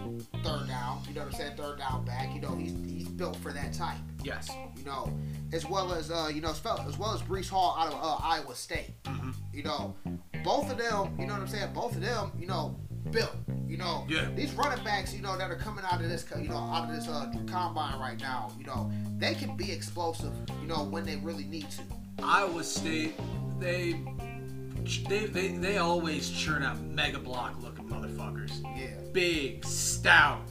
third 0.44 0.68
down. 0.68 1.02
You 1.08 1.14
know 1.14 1.22
what 1.22 1.32
I'm 1.32 1.38
saying? 1.38 1.56
Third 1.56 1.78
down 1.78 2.04
back. 2.04 2.34
You 2.34 2.42
know, 2.42 2.54
he's 2.54 2.74
he's 2.86 3.08
built 3.08 3.36
for 3.36 3.52
that 3.52 3.72
type. 3.72 3.96
Yes. 4.22 4.50
You 4.76 4.84
know, 4.84 5.10
as 5.52 5.66
well 5.66 5.92
as 5.94 6.10
uh, 6.10 6.30
you 6.32 6.42
know, 6.42 6.50
as 6.50 6.62
well 6.62 7.14
as, 7.14 7.22
Breece 7.22 7.48
Hall 7.48 7.76
out 7.78 7.92
of 7.92 7.98
uh, 8.02 8.16
Iowa 8.22 8.54
State. 8.54 9.02
Mm-hmm. 9.04 9.30
You 9.54 9.62
know, 9.62 9.94
both 10.42 10.70
of 10.70 10.76
them. 10.76 11.16
You 11.18 11.26
know 11.26 11.32
what 11.32 11.42
I'm 11.42 11.48
saying? 11.48 11.72
Both 11.72 11.94
of 11.94 12.02
them. 12.02 12.30
You 12.38 12.46
know, 12.46 12.76
built. 13.10 13.34
You 13.75 13.79
know, 13.81 14.06
Yeah. 14.09 14.29
these 14.37 14.53
running 14.53 14.85
backs. 14.85 15.12
You 15.12 15.21
know, 15.21 15.37
that 15.37 15.50
are 15.50 15.56
coming 15.56 15.85
out 15.91 16.00
of 16.00 16.09
this. 16.09 16.25
You 16.41 16.47
know, 16.49 16.56
out 16.59 16.88
of 16.88 16.94
this 16.94 17.09
uh, 17.09 17.29
combine 17.49 17.99
right 17.99 18.21
now. 18.21 18.53
You 18.56 18.67
know, 18.67 18.88
they 19.19 19.35
can 19.35 19.56
be 19.56 19.73
explosive. 19.73 20.33
You 20.62 20.69
know, 20.69 20.85
when 20.85 21.04
they 21.04 21.16
really 21.16 21.43
need 21.43 21.69
to. 21.73 21.83
Iowa 22.23 22.62
State, 22.62 23.19
they, 23.59 24.00
they, 25.09 25.26
they, 25.26 25.49
they 25.49 25.78
always 25.78 26.31
churn 26.31 26.62
out 26.62 26.81
mega 26.83 27.19
block 27.19 27.61
looking 27.61 27.88
motherfuckers. 27.88 28.62
Yeah. 28.78 28.95
Big, 29.12 29.64
stout, 29.64 30.43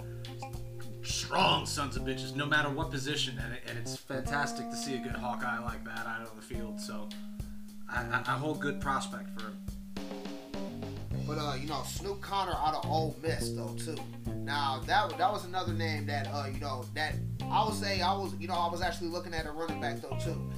strong 1.01 1.65
sons 1.65 1.96
of 1.96 2.03
bitches, 2.03 2.36
no 2.36 2.46
matter 2.46 2.70
what 2.70 2.92
position. 2.92 3.39
And, 3.42 3.53
it, 3.53 3.62
and 3.70 3.77
it's 3.77 3.96
fantastic 3.96 4.70
to 4.70 4.75
see 4.75 4.96
a 4.96 5.00
good 5.00 5.13
Hawkeye 5.15 5.60
like 5.60 5.86
that 5.86 6.06
out 6.06 6.30
on 6.30 6.36
the 6.36 6.42
field. 6.42 6.82
So 6.82 7.08
I, 7.89 8.01
I, 8.01 8.22
I 8.27 8.38
hold 8.38 8.60
good 8.60 8.82
prospect 8.82 9.30
for 9.39 9.48
him. 9.48 9.58
You 11.63 11.70
know, 11.70 11.82
Snoop 11.86 12.20
Conner 12.20 12.51
out 12.51 12.74
of 12.74 12.91
Ole 12.91 13.15
Miss 13.24 13.51
though 13.53 13.74
too. 13.75 13.96
Now 14.36 14.82
that 14.86 15.17
that 15.17 15.32
was 15.32 15.46
another 15.46 15.72
name 15.72 16.05
that 16.08 16.27
uh, 16.27 16.48
you 16.53 16.60
know, 16.60 16.84
that 16.93 17.13
I 17.50 17.63
would 17.63 17.74
say 17.74 18.01
I 18.01 18.12
was, 18.12 18.36
you 18.38 18.50
know, 18.50 18.53
I 18.53 18.70
was 18.70 18.82
actually 18.82 19.08
looking 19.08 19.34
at 19.34 19.46
a 19.46 19.51
running 19.51 19.79
back 19.79 20.01
though 20.01 20.17
too. 20.22 20.51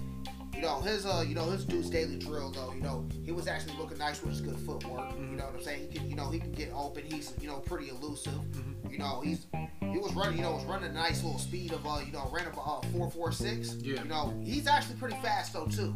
You 0.55 0.63
know, 0.63 0.79
his 0.79 1.05
uh, 1.05 1.24
you 1.27 1.35
know, 1.35 1.43
his 1.51 1.63
Deuce 1.63 1.91
Daily 1.91 2.17
drill 2.17 2.50
though, 2.50 2.74
you 2.74 2.81
know, 2.81 3.07
he 3.24 3.31
was 3.31 3.45
actually 3.45 3.77
looking 3.77 4.00
nice 4.00 4.19
with 4.24 4.31
his 4.31 4.41
good 4.41 4.57
footwork. 4.57 5.12
You 5.15 5.38
know 5.38 5.45
what 5.45 5.53
I'm 5.53 5.62
saying? 5.62 5.91
He 5.91 6.00
can, 6.00 6.09
you 6.09 6.15
know, 6.15 6.31
he 6.31 6.39
can 6.39 6.53
get 6.53 6.71
open. 6.74 7.03
He's, 7.05 7.33
you 7.39 7.50
know, 7.50 7.57
pretty 7.57 7.89
elusive. 7.89 8.41
You 8.89 8.97
know, 8.97 9.21
he's 9.24 9.45
he 9.81 10.00
was 10.00 10.12
running, 10.15 10.38
you 10.38 10.43
know, 10.43 10.53
was 10.53 10.65
running 10.65 10.89
a 10.89 10.93
nice 10.93 11.24
little 11.24 11.38
speed 11.38 11.71
of 11.71 11.85
uh, 11.85 12.00
you 12.03 12.13
know, 12.13 12.27
ran 12.33 12.47
about 12.47 12.83
uh, 12.83 12.88
four 12.88 13.12
four 13.12 13.31
six. 13.31 13.75
Yeah. 13.75 14.01
You 14.01 14.09
know, 14.09 14.33
he's 14.43 14.65
actually 14.65 14.95
pretty 14.95 15.17
fast 15.17 15.53
though 15.53 15.67
too. 15.67 15.93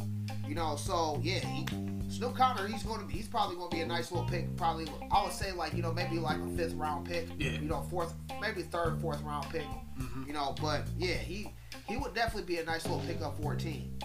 You 0.48 0.54
know, 0.54 0.75
so 0.75 1.20
yeah, 1.24 1.39
he, 1.39 1.66
Snoop 2.10 2.36
Conner, 2.36 2.68
he's 2.68 2.84
going 2.84 3.00
to 3.00 3.06
be, 3.06 3.13
he's 3.13 3.28
probably 3.28 3.56
going 3.56 3.70
to 3.70 3.75
be 3.75 3.82
a 3.82 3.86
nice 3.86 4.12
little 4.12 4.28
pick. 4.28 4.56
Probably, 4.58 4.88
I 5.12 5.24
would 5.24 5.32
say 5.32 5.51
like 5.51 5.74
you 5.74 5.82
know 5.82 5.94
maybe 5.94 6.18
like 6.20 6.38
a 6.39 6.48
fifth 6.58 6.74
round 6.74 7.06
pick. 7.08 7.28
Yeah. 7.38 7.51
You 7.51 7.68
know, 7.70 7.82
fourth, 7.89 8.13
maybe 8.42 8.63
third, 8.63 9.00
fourth 9.00 9.22
round 9.22 9.48
pick. 9.50 9.66
Mhm. 10.00 10.28
You 10.28 10.34
know, 10.34 10.56
but 10.62 10.84
yeah, 10.98 11.13
he 11.16 11.54
he 11.88 11.98
would 11.98 12.13
definitely 12.13 12.54
be 12.54 12.60
a 12.60 12.66
nice 12.66 12.84
little 12.86 13.01
pickup 13.06 13.42
for 13.42 13.54
a 13.54 13.58
team. 13.58 13.98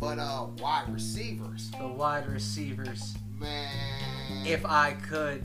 But 0.00 0.18
uh, 0.18 0.46
wide 0.58 0.92
receivers, 0.92 1.70
The 1.72 1.86
wide 1.88 2.28
receivers. 2.28 3.14
man. 3.38 4.46
If 4.46 4.64
I 4.64 4.92
could, 4.92 5.44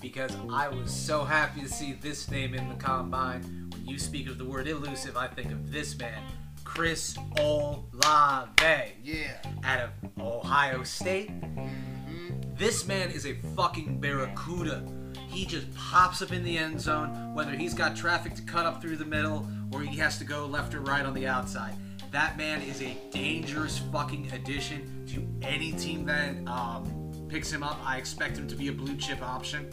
because 0.00 0.30
I 0.50 0.68
was 0.68 0.92
so 0.92 1.24
happy 1.24 1.62
to 1.62 1.68
see 1.68 1.92
this 1.94 2.30
name 2.30 2.54
in 2.54 2.68
the 2.68 2.74
combine. 2.76 3.70
When 3.72 3.86
you 3.86 3.98
speak 3.98 4.28
of 4.28 4.38
the 4.38 4.44
word 4.44 4.68
elusive, 4.68 5.16
I 5.16 5.26
think 5.26 5.50
of 5.50 5.72
this 5.72 5.98
man, 5.98 6.22
Chris 6.68 7.16
Olave, 7.38 8.92
yeah, 9.02 9.38
out 9.64 9.80
of 9.80 9.90
Ohio 10.20 10.82
State. 10.82 11.30
Mhm. 11.40 12.56
This 12.58 12.86
man 12.86 13.10
is 13.10 13.24
a 13.26 13.34
fucking 13.56 13.98
barracuda. 13.98 14.84
He 15.28 15.46
just 15.46 15.74
pops 15.74 16.20
up 16.20 16.30
in 16.30 16.44
the 16.44 16.58
end 16.58 16.78
zone, 16.78 17.34
whether 17.34 17.52
he's 17.52 17.72
got 17.72 17.96
traffic 17.96 18.34
to 18.34 18.42
cut 18.42 18.66
up 18.66 18.82
through 18.82 18.96
the 18.98 19.04
middle 19.06 19.48
or 19.72 19.80
he 19.80 19.96
has 19.96 20.18
to 20.18 20.24
go 20.24 20.44
left 20.46 20.74
or 20.74 20.80
right 20.80 21.04
on 21.06 21.14
the 21.14 21.26
outside. 21.26 21.74
That 22.12 22.36
man 22.36 22.60
is 22.60 22.82
a 22.82 22.96
dangerous 23.10 23.78
fucking 23.90 24.30
addition 24.32 25.06
to 25.08 25.26
any 25.46 25.72
team 25.72 26.04
that 26.04 26.36
um, 26.46 27.26
picks 27.28 27.50
him 27.50 27.62
up. 27.62 27.80
I 27.84 27.96
expect 27.96 28.36
him 28.36 28.46
to 28.46 28.54
be 28.54 28.68
a 28.68 28.72
blue 28.72 28.96
chip 28.96 29.22
option. 29.22 29.70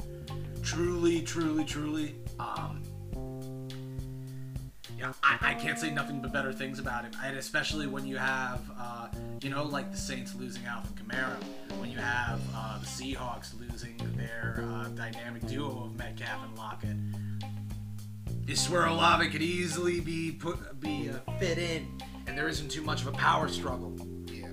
Truly, 0.63 1.21
truly, 1.21 1.65
truly. 1.65 2.15
Um, 2.39 2.74
I, 5.23 5.37
I 5.41 5.53
can't 5.53 5.77
say 5.77 5.91
nothing 5.91 6.21
but 6.21 6.31
better 6.31 6.53
things 6.53 6.79
about 6.79 7.03
him. 7.03 7.11
And 7.23 7.37
especially 7.37 7.87
when 7.87 8.05
you 8.05 8.17
have, 8.17 8.61
uh, 8.79 9.07
you 9.41 9.49
know, 9.49 9.63
like 9.63 9.91
the 9.91 9.97
Saints 9.97 10.35
losing 10.35 10.65
Alvin 10.65 10.91
Kamara, 10.93 11.35
when 11.79 11.91
you 11.91 11.97
have 11.97 12.41
uh, 12.55 12.79
the 12.79 12.85
Seahawks 12.85 13.59
losing 13.59 13.97
their 14.15 14.63
uh, 14.69 14.87
dynamic 14.89 15.45
duo 15.47 15.85
of 15.85 15.97
Metcalf 15.97 16.43
and 16.45 16.57
Lockett. 16.57 16.97
This 18.45 18.63
is 18.63 18.69
where 18.69 18.85
Olave 18.85 19.29
could 19.29 19.41
easily 19.41 19.99
be 19.99 20.31
put 20.31 20.79
be 20.79 21.09
uh, 21.09 21.31
fit 21.39 21.57
in, 21.57 21.87
and 22.27 22.37
there 22.37 22.47
isn't 22.47 22.69
too 22.69 22.83
much 22.83 23.01
of 23.01 23.07
a 23.07 23.11
power 23.11 23.47
struggle. 23.47 23.97
Yeah. 24.27 24.49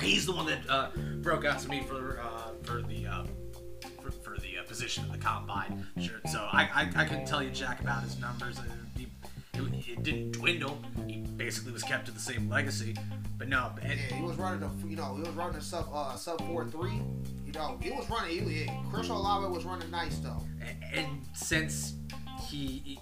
He's 0.00 0.26
the 0.26 0.32
one 0.32 0.46
that 0.46 0.60
uh, 0.68 0.90
broke 1.22 1.44
out 1.44 1.58
to 1.60 1.68
me 1.68 1.82
for 1.82 2.20
uh, 2.20 2.52
for 2.62 2.82
the 2.82 3.06
uh, 3.06 3.24
for, 4.00 4.12
for 4.12 4.36
the 4.38 4.58
uh, 4.58 4.62
position 4.68 5.04
of 5.04 5.12
the 5.12 5.18
combine. 5.18 5.84
Sure. 6.00 6.20
So 6.30 6.38
I, 6.38 6.68
I 6.72 7.02
I 7.02 7.04
couldn't 7.04 7.26
tell 7.26 7.42
you 7.42 7.50
jack 7.50 7.80
about 7.80 8.04
his 8.04 8.18
numbers. 8.20 8.60
He, 8.96 9.08
it, 9.66 10.02
didn't 10.02 10.32
dwindle. 10.32 10.78
He 11.06 11.18
basically 11.18 11.72
was 11.72 11.82
kept 11.82 12.06
to 12.06 12.12
the 12.12 12.20
same 12.20 12.48
legacy. 12.48 12.96
But 13.38 13.48
no, 13.48 13.72
and, 13.82 13.98
Yeah, 13.98 14.16
he 14.16 14.22
was 14.22 14.36
running 14.36 14.62
a, 14.62 14.88
you 14.88 14.96
know, 14.96 15.14
he 15.16 15.22
was 15.22 15.30
running 15.30 15.56
a 15.56 15.60
sub, 15.60 15.88
uh, 15.92 16.14
sub 16.16 16.40
four 16.46 16.66
three. 16.66 17.02
You 17.46 17.52
know, 17.52 17.78
he 17.82 17.90
was 17.90 18.08
running. 18.08 18.30
He, 18.30 18.64
he, 18.64 18.70
Chris 18.90 19.08
Olave 19.08 19.52
was 19.52 19.64
running 19.64 19.90
nice 19.90 20.18
though. 20.18 20.42
and 20.94 21.22
since 21.34 21.94
he 22.48 22.98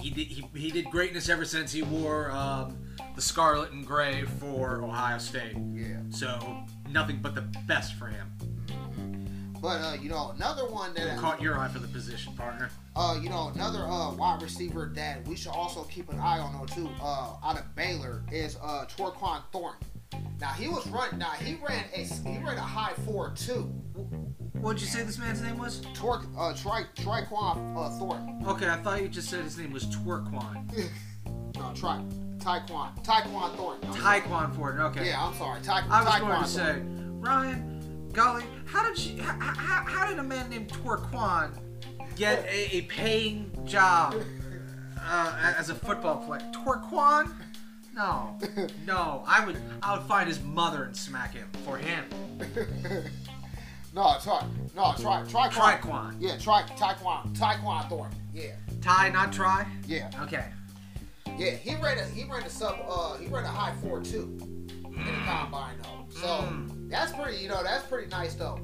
he 0.00 0.10
did 0.10 0.26
he, 0.26 0.44
he 0.54 0.70
did 0.70 0.90
greatness 0.90 1.28
ever 1.28 1.44
since 1.44 1.72
he 1.72 1.82
wore 1.82 2.30
um, 2.32 2.76
the 3.14 3.22
scarlet 3.22 3.72
and 3.72 3.86
gray 3.86 4.24
for 4.40 4.82
Ohio 4.82 5.18
State. 5.18 5.56
Yeah. 5.72 5.98
So 6.10 6.64
nothing 6.90 7.20
but 7.22 7.34
the 7.34 7.42
best 7.66 7.94
for 7.94 8.08
him. 8.08 8.32
But 9.60 9.80
uh, 9.80 9.96
you 10.00 10.10
know, 10.10 10.32
another 10.34 10.68
one 10.68 10.92
that 10.94 11.18
Caught 11.18 11.40
your 11.40 11.58
eye 11.58 11.68
for 11.68 11.78
the 11.78 11.88
position, 11.88 12.34
partner. 12.34 12.70
Uh, 12.94 13.18
you 13.20 13.28
know, 13.30 13.50
another 13.54 13.80
uh 13.84 14.12
wide 14.12 14.42
receiver 14.42 14.90
that 14.94 15.26
we 15.26 15.36
should 15.36 15.52
also 15.52 15.84
keep 15.84 16.10
an 16.10 16.18
eye 16.18 16.38
on 16.38 16.52
though 16.52 16.66
too, 16.66 16.88
uh, 17.00 17.34
out 17.44 17.58
of 17.58 17.74
Baylor 17.74 18.22
is 18.30 18.56
uh 18.62 18.84
Torquan 18.96 19.42
Thornton. 19.52 19.86
Now 20.40 20.48
he 20.52 20.68
was 20.68 20.86
running. 20.88 21.18
Now 21.18 21.30
he 21.30 21.56
ran 21.66 21.84
a 21.94 22.04
he 22.04 22.38
ran 22.44 22.56
a 22.56 22.60
high 22.60 22.92
four 23.04 23.32
two. 23.34 23.62
What'd 24.60 24.80
you 24.80 24.86
say 24.86 25.02
this 25.02 25.18
man's 25.18 25.40
name 25.40 25.58
was? 25.58 25.80
Torque 25.94 26.24
uh 26.36 26.52
Tri 26.54 26.84
Triquan 26.96 27.76
uh, 27.76 27.90
Thornton. 27.98 28.42
Okay, 28.46 28.68
I 28.68 28.76
thought 28.76 29.00
you 29.02 29.08
just 29.08 29.30
said 29.30 29.42
his 29.44 29.56
name 29.58 29.72
was 29.72 29.84
Twerkwan. 29.86 30.70
No, 31.56 31.70
Tri 31.74 32.00
Taekwon 32.38 33.04
Taekwon 33.04 33.54
Thornton. 33.56 33.92
Taekwon 33.92 34.54
Ford. 34.56 34.80
Okay. 34.80 35.06
Yeah, 35.06 35.24
I'm 35.24 35.34
sorry. 35.34 35.60
Ta- 35.60 35.86
I 35.88 36.02
was 36.02 36.12
Taekwon 36.12 36.20
going 36.28 36.42
to 36.42 36.48
say, 36.48 36.62
Thornton. 36.72 37.20
Ryan, 37.20 38.10
golly, 38.12 38.44
how 38.66 38.88
did 38.88 38.98
you, 38.98 39.22
how, 39.22 39.38
how, 39.38 39.84
how 39.84 40.08
did 40.08 40.18
a 40.18 40.22
man 40.22 40.48
named 40.50 40.68
Twerkwan 40.68 41.52
get 42.16 42.44
a, 42.46 42.76
a 42.76 42.82
paying 42.82 43.50
job 43.64 44.14
uh, 45.00 45.54
as 45.58 45.70
a 45.70 45.74
football 45.74 46.16
player? 46.24 46.42
Twerkwan? 46.52 47.32
No, 47.94 48.38
no. 48.86 49.22
I 49.26 49.44
would, 49.44 49.58
I 49.82 49.96
would 49.96 50.06
find 50.06 50.26
his 50.28 50.40
mother 50.42 50.84
and 50.84 50.96
smack 50.96 51.34
him 51.34 51.48
for 51.64 51.76
him. 51.78 52.04
No, 53.94 54.16
try, 54.22 54.42
no, 54.74 54.94
try, 54.98 55.22
try, 55.28 55.48
Triquan. 55.50 56.16
Yeah, 56.18 56.38
try, 56.38 56.62
Tyquan, 56.62 57.36
Tyquan 57.36 57.86
Thornton. 57.90 58.18
Yeah, 58.32 58.52
Tie, 58.80 59.10
not 59.10 59.34
try. 59.34 59.66
yeah, 59.86 60.10
Okay. 60.22 60.46
yeah. 61.36 61.50
He 61.56 61.74
ran 61.74 61.98
a, 61.98 62.04
he 62.06 62.24
ran 62.24 62.42
a 62.42 62.48
sub, 62.48 62.78
uh, 62.88 63.18
he 63.18 63.26
ran 63.26 63.44
a 63.44 63.48
high 63.48 63.74
four 63.82 64.00
two 64.00 64.38
in 64.40 65.04
the 65.04 65.12
combine 65.26 65.74
though. 65.82 66.06
So 66.18 66.26
Mm. 66.26 66.88
that's 66.88 67.12
pretty, 67.12 67.36
you 67.42 67.48
know, 67.50 67.62
that's 67.62 67.84
pretty 67.86 68.08
nice 68.08 68.32
though. 68.32 68.58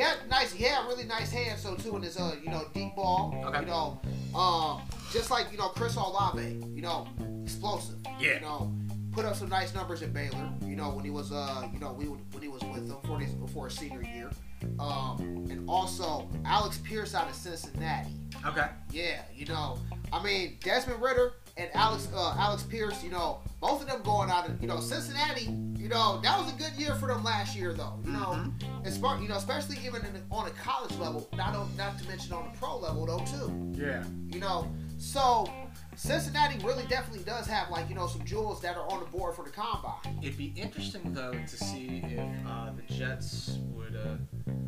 He 0.00 0.06
had 0.06 0.30
nice, 0.30 0.50
he 0.50 0.64
had 0.64 0.86
really 0.86 1.04
nice 1.04 1.30
hands 1.30 1.62
though 1.62 1.74
too 1.74 1.94
in 1.94 2.00
his, 2.00 2.16
uh, 2.16 2.34
you 2.42 2.48
know, 2.48 2.64
deep 2.72 2.96
ball. 2.96 3.38
Okay. 3.44 3.60
You 3.60 3.66
know, 3.66 4.00
um, 4.34 4.80
just 5.12 5.30
like 5.30 5.52
you 5.52 5.58
know 5.58 5.68
Chris 5.68 5.94
Olave, 5.94 6.64
you 6.74 6.80
know, 6.80 7.06
explosive. 7.42 7.96
Yeah. 8.18 8.36
You 8.36 8.40
know, 8.40 8.72
put 9.12 9.26
up 9.26 9.36
some 9.36 9.50
nice 9.50 9.74
numbers 9.74 10.00
at 10.00 10.14
Baylor. 10.14 10.54
You 10.64 10.74
know, 10.74 10.88
when 10.88 11.04
he 11.04 11.10
was, 11.10 11.32
uh, 11.32 11.68
you 11.70 11.78
know, 11.80 11.92
we 11.92 12.06
when 12.06 12.40
he 12.40 12.48
was 12.48 12.62
with 12.62 12.88
them 12.88 12.96
for 13.04 13.20
his 13.20 13.34
before 13.34 13.68
his 13.68 13.76
senior 13.76 14.02
year. 14.02 14.30
Um, 14.78 15.46
and 15.50 15.68
also 15.68 16.30
Alex 16.46 16.78
Pierce 16.78 17.14
out 17.14 17.28
of 17.28 17.34
Cincinnati. 17.34 18.08
Okay. 18.46 18.68
Yeah, 18.92 19.20
you 19.34 19.44
know, 19.44 19.76
I 20.14 20.22
mean 20.22 20.56
Desmond 20.64 21.02
Ridder 21.02 21.34
and 21.58 21.68
Alex 21.74 22.08
uh, 22.14 22.36
Alex 22.38 22.62
Pierce. 22.62 23.04
You 23.04 23.10
know, 23.10 23.40
both 23.60 23.82
of 23.82 23.86
them 23.86 24.00
going 24.00 24.30
out 24.30 24.48
of 24.48 24.62
you 24.62 24.66
know 24.66 24.80
Cincinnati. 24.80 25.54
You 25.80 25.88
know, 25.88 26.20
that 26.22 26.38
was 26.38 26.52
a 26.52 26.56
good 26.56 26.72
year 26.78 26.94
for 26.94 27.06
them 27.06 27.24
last 27.24 27.56
year 27.56 27.72
though. 27.72 27.98
You 28.04 28.12
know, 28.12 28.52
as 28.84 28.98
far 28.98 29.20
you 29.20 29.28
know, 29.28 29.36
especially 29.36 29.76
even 29.84 30.02
in, 30.04 30.22
on 30.30 30.46
a 30.46 30.50
college 30.50 30.94
level, 30.98 31.26
not 31.34 31.56
on, 31.56 31.74
not 31.76 31.98
to 31.98 32.06
mention 32.06 32.34
on 32.34 32.50
the 32.52 32.58
pro 32.58 32.76
level 32.78 33.06
though 33.06 33.24
too. 33.24 33.72
Yeah. 33.80 34.04
You 34.28 34.40
know, 34.40 34.70
so 34.98 35.50
Cincinnati 35.96 36.62
really 36.64 36.84
definitely 36.88 37.24
does 37.24 37.46
have 37.46 37.70
like 37.70 37.88
you 37.88 37.94
know 37.94 38.06
some 38.06 38.24
jewels 38.26 38.60
that 38.60 38.76
are 38.76 38.90
on 38.92 39.00
the 39.00 39.06
board 39.06 39.34
for 39.34 39.42
the 39.44 39.50
combine. 39.50 40.18
It'd 40.22 40.36
be 40.36 40.52
interesting 40.54 41.14
though 41.14 41.32
to 41.32 41.56
see 41.56 42.02
if 42.04 42.46
uh, 42.46 42.70
the 42.76 42.94
Jets 42.94 43.58
would 43.72 43.96
uh, 43.96 44.16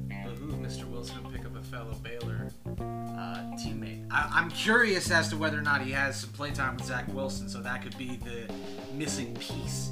behoove 0.08 0.54
Mr. 0.60 0.86
Wilson 0.88 1.22
to 1.22 1.28
pick 1.28 1.44
up 1.44 1.54
a 1.56 1.62
fellow 1.62 1.92
Baylor 2.02 2.50
uh, 2.66 3.36
teammate. 3.60 4.06
I- 4.10 4.30
I'm 4.32 4.50
curious 4.50 5.10
as 5.10 5.28
to 5.28 5.36
whether 5.36 5.58
or 5.58 5.62
not 5.62 5.82
he 5.82 5.92
has 5.92 6.18
some 6.20 6.30
playtime 6.30 6.76
with 6.76 6.86
Zach 6.86 7.06
Wilson, 7.12 7.50
so 7.50 7.60
that 7.60 7.82
could 7.82 7.96
be 7.98 8.16
the 8.16 8.50
missing 8.94 9.34
piece 9.34 9.90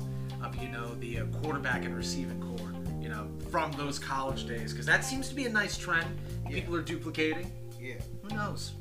of 0.50 0.62
you 0.62 0.69
know 0.69 0.95
the 0.97 1.21
uh, 1.21 1.25
quarterback 1.42 1.85
and 1.85 1.97
receiving 1.97 2.40
core, 2.40 2.73
you 3.00 3.09
know, 3.09 3.28
from 3.50 3.73
those 3.73 3.99
college 3.99 4.47
days, 4.47 4.73
because 4.73 4.87
that 4.87 5.04
seems 5.04 5.28
to 5.28 5.35
be 5.35 5.47
a 5.47 5.49
nice 5.49 5.76
trend. 5.76 6.07
People 6.49 6.75
are 6.76 6.83
duplicating. 6.83 7.50
Yeah. 7.80 7.95
Who 8.23 8.35
knows? 8.35 8.73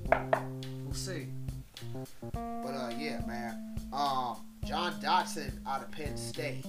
We'll 0.83 0.93
see. 0.93 1.27
But 2.33 2.73
uh, 2.73 2.91
yeah, 2.97 3.21
man. 3.25 3.75
Um, 3.93 4.37
John 4.65 4.93
Dotson 5.01 5.51
out 5.65 5.81
of 5.81 5.91
Penn 5.91 6.17
State. 6.17 6.65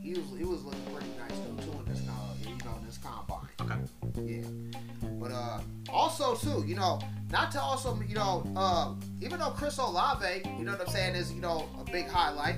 He 0.00 0.12
was 0.12 0.24
he 0.38 0.44
was 0.44 0.64
looking 0.64 0.84
pretty 0.92 1.10
nice 1.18 1.38
though 1.38 1.64
too 1.64 1.78
in 1.78 1.92
this 1.92 2.02
uh, 2.08 2.48
you 2.48 2.56
know 2.64 2.76
in 2.78 2.86
this 2.86 2.98
combine. 2.98 3.48
Okay. 3.60 4.32
Yeah. 4.34 5.08
But 5.18 5.32
uh, 5.32 5.60
also 5.88 6.34
too, 6.36 6.64
you 6.66 6.76
know, 6.76 7.00
not 7.30 7.50
to 7.52 7.60
also 7.60 8.00
you 8.06 8.14
know, 8.14 8.44
uh, 8.54 8.94
even 9.20 9.38
though 9.40 9.50
Chris 9.50 9.78
Olave, 9.78 10.42
you 10.58 10.64
know 10.64 10.72
what 10.72 10.82
I'm 10.82 10.88
saying, 10.88 11.14
is 11.16 11.32
you 11.32 11.40
know 11.40 11.68
a 11.80 11.90
big 11.90 12.08
highlight. 12.08 12.56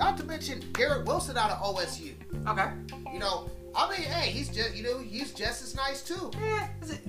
Not 0.00 0.16
to 0.16 0.24
mention 0.24 0.64
Garrett 0.72 1.04
Wilson 1.06 1.36
out 1.36 1.50
of 1.50 1.58
OSU. 1.58 2.14
Okay. 2.48 2.70
You 3.12 3.18
know, 3.18 3.50
I 3.76 3.90
mean, 3.90 4.00
hey, 4.08 4.30
he's 4.30 4.48
just 4.48 4.74
you 4.74 4.82
know 4.82 4.98
he's 4.98 5.32
just 5.32 5.62
as 5.62 5.74
nice 5.76 6.02
too. 6.02 6.30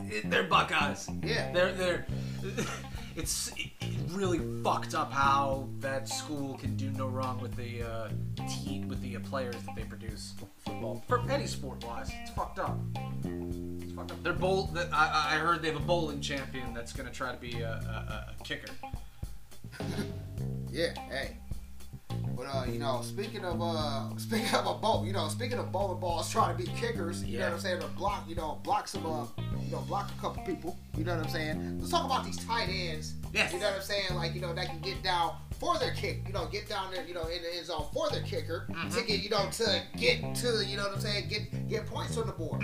It- 0.09 0.29
they're 0.29 0.43
Buckeyes. 0.43 1.09
Yeah. 1.23 1.51
They're 1.53 1.71
they're. 1.71 2.05
It's 3.13 3.49
it 3.57 3.69
it 3.81 3.97
really 4.11 4.39
fucked 4.63 4.95
up 4.95 5.11
how 5.11 5.67
that 5.79 6.07
school 6.07 6.57
can 6.57 6.77
do 6.77 6.89
no 6.91 7.07
wrong 7.07 7.41
with 7.41 7.53
the 7.57 7.83
uh, 7.83 8.09
team 8.47 8.87
with 8.87 9.01
the 9.01 9.17
uh, 9.17 9.19
players 9.29 9.55
that 9.65 9.75
they 9.75 9.83
produce. 9.83 10.33
Football 10.65 11.03
for 11.09 11.19
any 11.29 11.45
sport 11.45 11.83
wise, 11.83 12.09
it's 12.21 12.31
fucked 12.31 12.57
up. 12.59 12.77
It's 13.25 13.91
fucked 13.91 14.11
up. 14.11 14.23
They're 14.23 14.31
bowl. 14.31 14.69
that- 14.75 14.93
I, 14.93 15.33
I 15.33 15.39
heard 15.39 15.61
they 15.61 15.67
have 15.71 15.75
a 15.81 15.85
bowling 15.85 16.21
champion 16.21 16.73
that's 16.73 16.93
gonna 16.93 17.11
try 17.11 17.33
to 17.33 17.37
be 17.37 17.59
a, 17.61 17.71
a, 17.71 18.33
a 18.39 18.43
kicker. 18.45 18.71
Yeah, 20.71 20.93
hey. 21.09 21.35
But 22.41 22.55
uh, 22.55 22.65
you 22.65 22.79
know, 22.79 23.01
speaking 23.03 23.45
of 23.45 23.61
uh, 23.61 24.17
speaking 24.17 24.55
of 24.55 24.65
a 24.65 24.73
bowl, 24.73 25.05
you 25.05 25.13
know, 25.13 25.27
speaking 25.27 25.59
of 25.59 25.71
bowling 25.71 25.99
balls 25.99 26.31
trying 26.31 26.57
to 26.57 26.63
be 26.63 26.67
kickers, 26.71 27.23
you 27.23 27.37
know 27.37 27.45
what 27.45 27.53
I'm 27.53 27.59
saying, 27.59 27.83
or 27.83 27.87
block, 27.89 28.27
you 28.27 28.33
know, 28.33 28.59
block 28.63 28.87
some, 28.87 29.05
uh, 29.05 29.27
you 29.63 29.71
know, 29.71 29.81
block 29.81 30.09
a 30.17 30.19
couple 30.19 30.41
people. 30.43 30.75
You 30.97 31.03
know 31.03 31.15
what 31.15 31.25
I'm 31.25 31.31
saying? 31.31 31.77
Let's 31.79 31.91
talk 31.91 32.05
about 32.05 32.25
these 32.25 32.43
tight 32.43 32.67
ends. 32.67 33.13
Yes. 33.31 33.53
You 33.53 33.59
know 33.59 33.67
what 33.67 33.75
I'm 33.75 33.81
saying? 33.83 34.15
Like 34.15 34.33
you 34.33 34.41
know, 34.41 34.55
that 34.55 34.65
can 34.65 34.79
get 34.79 35.03
down 35.03 35.35
for 35.59 35.77
their 35.77 35.91
kick. 35.91 36.23
You 36.25 36.33
know, 36.33 36.47
get 36.47 36.67
down 36.67 36.91
there, 36.91 37.05
you 37.05 37.13
know, 37.13 37.27
in 37.27 37.43
the 37.43 37.57
end 37.57 37.67
zone 37.67 37.85
for 37.93 38.09
their 38.09 38.23
kicker 38.23 38.67
to 38.89 39.03
get, 39.03 39.21
you 39.21 39.29
know, 39.29 39.47
to 39.51 39.83
get 39.97 40.33
to, 40.35 40.65
you 40.65 40.77
know 40.77 40.83
what 40.83 40.95
I'm 40.95 40.99
saying, 40.99 41.29
get 41.29 41.69
get 41.69 41.85
points 41.85 42.17
on 42.17 42.25
the 42.25 42.33
board. 42.33 42.63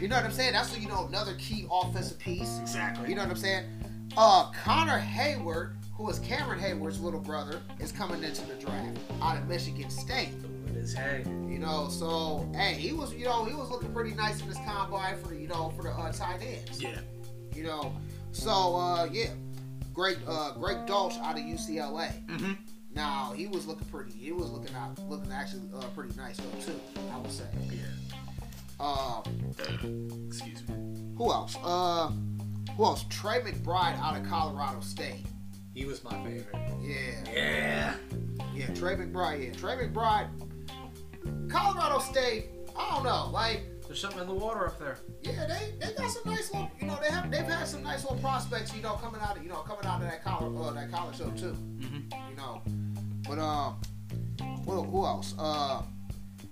You 0.00 0.08
know 0.08 0.16
what 0.16 0.24
I'm 0.24 0.32
saying? 0.32 0.54
That's 0.54 0.76
you 0.78 0.88
know 0.88 1.06
another 1.06 1.34
key 1.34 1.66
offensive 1.70 2.18
piece. 2.18 2.60
Exactly. 2.62 3.10
You 3.10 3.14
know 3.14 3.22
what 3.24 3.32
I'm 3.32 3.36
saying? 3.36 3.66
Uh, 4.16 4.50
Connor 4.64 4.98
Heyward, 4.98 5.74
who 5.98 6.08
is 6.08 6.20
Cameron 6.20 6.60
Heyward's 6.60 7.00
little 7.00 7.20
brother, 7.20 7.60
is 7.80 7.90
coming 7.90 8.22
into 8.22 8.46
the 8.46 8.54
draft 8.54 8.98
out 9.20 9.36
of 9.36 9.48
Michigan 9.48 9.90
State. 9.90 10.30
It 10.68 10.76
is 10.76 10.94
hey. 10.94 11.24
You 11.48 11.58
know, 11.58 11.88
so 11.90 12.48
hey, 12.54 12.74
he 12.74 12.92
was, 12.92 13.12
you 13.12 13.24
know, 13.24 13.44
he 13.44 13.52
was 13.52 13.68
looking 13.68 13.92
pretty 13.92 14.14
nice 14.14 14.40
in 14.40 14.46
his 14.46 14.58
combine 14.58 15.18
for, 15.18 15.34
you 15.34 15.48
know, 15.48 15.70
for 15.76 15.82
the 15.82 15.90
uh, 15.90 16.12
tight 16.12 16.40
ends. 16.40 16.80
Yeah. 16.80 17.00
You 17.52 17.64
know, 17.64 17.92
so 18.30 18.76
uh, 18.76 19.08
yeah, 19.10 19.30
great, 19.92 20.18
uh, 20.28 20.52
Greg 20.52 20.86
Dolch 20.86 21.18
out 21.18 21.36
of 21.36 21.44
UCLA. 21.44 22.24
Mm-hmm. 22.26 22.52
Now 22.94 23.32
he 23.36 23.48
was 23.48 23.66
looking 23.66 23.86
pretty. 23.88 24.12
He 24.12 24.30
was 24.30 24.50
looking 24.50 24.74
out, 24.76 24.96
looking 25.08 25.32
actually 25.32 25.62
uh, 25.76 25.82
pretty 25.96 26.14
nice 26.16 26.36
though 26.36 26.72
too. 26.72 26.80
I 27.12 27.18
would 27.18 27.32
say. 27.32 27.44
Yeah. 27.72 27.80
Um, 28.80 29.22
Excuse 30.28 30.66
me. 30.68 30.74
who 31.16 31.32
else? 31.32 31.56
Uh, 31.64 32.12
who 32.76 32.84
else? 32.84 33.04
Trey 33.10 33.40
McBride 33.40 33.98
out 33.98 34.16
of 34.16 34.24
Colorado 34.28 34.78
State. 34.80 35.26
He 35.78 35.84
was 35.84 36.02
my 36.02 36.10
favorite. 36.24 36.56
Yeah. 36.82 37.32
Yeah. 37.32 37.94
Yeah, 38.52 38.66
Trey 38.74 38.96
McBride. 38.96 39.46
Yeah, 39.46 39.52
Trey 39.52 39.76
McBride. 39.76 40.28
Colorado 41.48 42.00
State. 42.00 42.46
I 42.76 42.94
don't 42.96 43.04
know. 43.04 43.30
Like, 43.32 43.62
There's 43.86 44.00
something 44.00 44.20
in 44.20 44.26
the 44.26 44.34
water 44.34 44.66
up 44.66 44.80
there. 44.80 44.98
yeah, 45.22 45.46
they, 45.46 45.74
they 45.78 45.94
got 45.94 46.10
some 46.10 46.22
nice 46.26 46.52
little. 46.52 46.68
You 46.80 46.88
know, 46.88 46.98
they 47.00 47.12
have 47.12 47.30
they've 47.30 47.44
had 47.44 47.68
some 47.68 47.84
nice 47.84 48.02
little 48.02 48.18
prospects. 48.18 48.74
You 48.74 48.82
know, 48.82 48.94
coming 48.94 49.20
out 49.20 49.36
of 49.36 49.44
you 49.44 49.50
know 49.50 49.58
coming 49.58 49.84
out 49.84 50.02
of 50.02 50.08
that 50.10 50.24
college 50.24 50.52
uh, 50.60 50.72
that 50.72 50.90
college 50.90 51.16
show 51.16 51.30
too. 51.30 51.52
Mm-hmm. 51.52 52.30
You 52.30 52.36
know, 52.36 52.60
but 53.28 53.38
um, 53.38 53.80
who, 54.66 54.82
who 54.82 55.06
else? 55.06 55.34
Uh, 55.38 55.82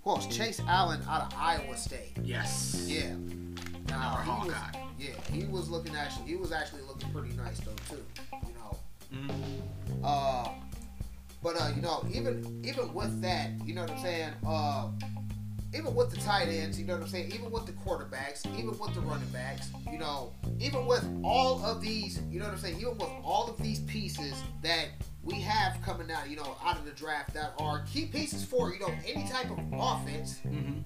who 0.04 0.10
else? 0.10 0.28
Chase 0.28 0.60
Allen 0.68 1.00
out 1.08 1.22
of 1.22 1.34
Iowa 1.36 1.76
State. 1.76 2.12
Yes. 2.22 2.86
Yeah. 2.88 3.16
Now, 3.88 4.18
Our 4.18 4.22
he 4.22 4.48
was, 4.48 4.56
yeah, 4.98 5.10
he 5.32 5.44
was 5.46 5.68
looking 5.68 5.96
actually. 5.96 6.28
He 6.28 6.36
was 6.36 6.52
actually 6.52 6.82
looking 6.82 7.10
pretty 7.10 7.34
nice 7.34 7.58
though 7.58 7.72
too. 7.90 8.02
Uh, 10.04 10.48
but 11.42 11.60
uh, 11.60 11.70
you 11.74 11.82
know, 11.82 12.04
even 12.12 12.62
even 12.64 12.92
with 12.92 13.20
that, 13.22 13.50
you 13.64 13.74
know 13.74 13.82
what 13.82 13.90
I'm 13.90 14.02
saying. 14.02 14.30
Uh, 14.46 14.88
even 15.74 15.94
with 15.94 16.10
the 16.10 16.16
tight 16.18 16.48
ends, 16.48 16.78
you 16.80 16.86
know 16.86 16.94
what 16.94 17.02
I'm 17.02 17.08
saying. 17.08 17.32
Even 17.32 17.50
with 17.50 17.66
the 17.66 17.72
quarterbacks, 17.72 18.46
even 18.58 18.78
with 18.78 18.94
the 18.94 19.00
running 19.00 19.28
backs, 19.28 19.68
you 19.90 19.98
know, 19.98 20.32
even 20.58 20.86
with 20.86 21.04
all 21.22 21.62
of 21.64 21.82
these, 21.82 22.20
you 22.30 22.38
know 22.38 22.46
what 22.46 22.54
I'm 22.54 22.60
saying. 22.60 22.76
Even 22.80 22.96
with 22.96 23.10
all 23.22 23.48
of 23.50 23.62
these 23.62 23.80
pieces 23.80 24.34
that 24.62 24.88
we 25.22 25.34
have 25.40 25.80
coming 25.82 26.10
out, 26.10 26.30
you 26.30 26.36
know, 26.36 26.56
out 26.64 26.78
of 26.78 26.84
the 26.84 26.92
draft 26.92 27.34
that 27.34 27.52
are 27.58 27.84
key 27.92 28.06
pieces 28.06 28.44
for 28.44 28.72
you 28.72 28.80
know 28.80 28.92
any 29.06 29.28
type 29.28 29.50
of 29.50 29.58
offense. 29.72 30.40
Mhm. 30.46 30.82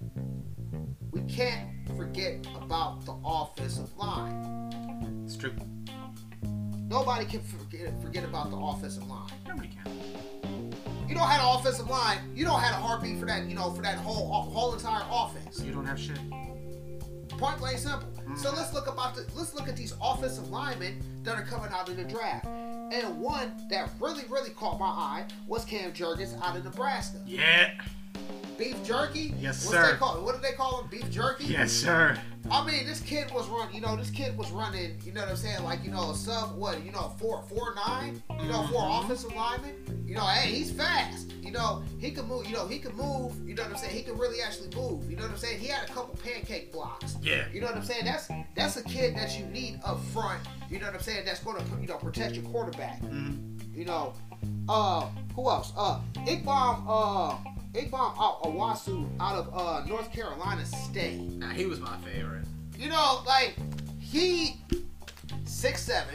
We 1.12 1.20
can't 1.22 1.86
forget 1.96 2.46
about 2.56 3.04
the 3.04 3.14
offensive 3.24 3.96
line. 3.96 5.22
It's 5.24 5.36
true. 5.36 5.54
Nobody 6.90 7.24
can 7.24 7.40
forget 7.40 8.02
forget 8.02 8.24
about 8.24 8.50
the 8.50 8.56
offensive 8.56 9.06
line. 9.06 9.30
Nobody 9.46 9.68
can. 9.68 10.74
You 11.08 11.14
don't 11.14 11.28
have 11.28 11.40
an 11.40 11.58
offensive 11.60 11.88
line. 11.88 12.18
You 12.34 12.44
don't 12.44 12.60
have 12.60 12.72
a 12.72 12.82
heartbeat 12.82 13.20
for 13.20 13.26
that. 13.26 13.44
You 13.46 13.54
know, 13.54 13.70
for 13.70 13.82
that 13.82 13.96
whole 13.98 14.26
whole 14.26 14.74
entire 14.74 15.04
offense. 15.08 15.60
You 15.60 15.72
don't 15.72 15.86
have 15.86 15.98
shit. 16.00 16.18
Point 17.28 17.58
blank 17.58 17.78
simple. 17.78 18.08
So 18.36 18.50
mm. 18.50 18.56
let's 18.56 18.74
look 18.74 18.88
about 18.88 19.14
the 19.14 19.24
let's 19.36 19.54
look 19.54 19.68
at 19.68 19.76
these 19.76 19.94
offensive 20.02 20.50
linemen 20.50 21.00
that 21.22 21.38
are 21.38 21.44
coming 21.44 21.70
out 21.72 21.88
of 21.88 21.96
the 21.96 22.04
draft. 22.04 22.46
And 22.46 23.20
one 23.20 23.52
that 23.70 23.90
really 24.00 24.24
really 24.28 24.50
caught 24.50 24.80
my 24.80 24.86
eye 24.86 25.26
was 25.46 25.64
Cam 25.64 25.92
Jurgens 25.92 26.40
out 26.42 26.56
of 26.56 26.64
Nebraska. 26.64 27.18
Yeah. 27.24 27.70
Beef 28.58 28.82
jerky. 28.84 29.32
Yes, 29.38 29.64
What's 29.64 29.76
sir. 29.76 29.92
They 29.92 29.98
call, 29.98 30.22
what 30.22 30.34
do 30.34 30.42
they 30.42 30.54
call 30.54 30.82
him? 30.82 30.90
Beef 30.90 31.08
jerky. 31.10 31.44
Yes, 31.44 31.72
sir. 31.72 32.18
I 32.50 32.66
mean, 32.66 32.86
this 32.86 33.00
kid 33.00 33.30
was 33.32 33.48
run. 33.48 33.72
You 33.72 33.80
know, 33.80 33.96
this 33.96 34.10
kid 34.10 34.36
was 34.36 34.50
running. 34.50 34.98
You 35.04 35.12
know 35.12 35.20
what 35.20 35.30
I'm 35.30 35.36
saying? 35.36 35.62
Like 35.62 35.84
you 35.84 35.90
know, 35.90 36.12
sub 36.12 36.56
what? 36.56 36.84
You 36.84 36.92
know, 36.92 37.14
four 37.18 37.42
four 37.48 37.74
nine. 37.74 38.22
You 38.40 38.48
know, 38.48 38.66
for 38.68 38.82
Mhm. 38.82 39.04
offensive 39.04 39.34
lineman. 39.34 40.04
You 40.06 40.16
know, 40.16 40.26
hey, 40.26 40.50
he's 40.52 40.72
fast. 40.72 41.30
You 41.42 41.52
know, 41.52 41.82
he 41.98 42.10
can 42.10 42.26
move. 42.26 42.46
You 42.46 42.54
know, 42.56 42.66
he 42.66 42.78
can 42.78 42.94
move. 42.96 43.36
You 43.46 43.54
know 43.54 43.62
what 43.62 43.72
I'm 43.72 43.78
saying? 43.78 43.94
He 43.96 44.02
can 44.02 44.18
really 44.18 44.42
actually 44.42 44.74
move. 44.74 45.08
You 45.08 45.16
know 45.16 45.22
what 45.22 45.32
I'm 45.32 45.36
saying? 45.38 45.60
He 45.60 45.68
had 45.68 45.88
a 45.88 45.92
couple 45.92 46.16
pancake 46.22 46.72
blocks. 46.72 47.16
Yeah. 47.22 47.44
You 47.52 47.60
know 47.60 47.66
what 47.68 47.76
I'm 47.76 47.84
saying? 47.84 48.04
That's 48.04 48.28
that's 48.56 48.76
a 48.76 48.82
kid 48.82 49.16
that 49.16 49.38
you 49.38 49.46
need 49.46 49.80
up 49.84 50.02
front. 50.12 50.40
You 50.68 50.78
know 50.80 50.86
what 50.86 50.94
I'm 50.96 51.00
saying? 51.02 51.24
That's 51.24 51.40
going 51.40 51.56
to 51.64 51.80
you 51.80 51.86
know 51.86 51.96
protect 51.98 52.34
your 52.34 52.44
quarterback. 52.44 53.00
Mhm. 53.02 53.76
You 53.76 53.84
know, 53.84 54.12
uh, 54.68 55.06
who 55.36 55.48
else? 55.48 55.72
Uh, 55.76 56.00
Igbam, 56.26 56.84
uh, 56.88 57.36
Igbam 57.72 58.14
uh, 58.18 58.48
Awasu 58.48 59.08
out 59.20 59.36
of 59.36 59.54
uh 59.54 59.84
North 59.86 60.12
Carolina 60.12 60.64
State. 60.64 61.20
Nah, 61.20 61.50
he 61.50 61.66
was 61.66 61.80
my 61.80 61.96
favorite. 61.98 62.44
You 62.78 62.88
know, 62.88 63.22
like 63.26 63.56
he 64.00 64.56
six 65.44 65.82
seven. 65.82 66.14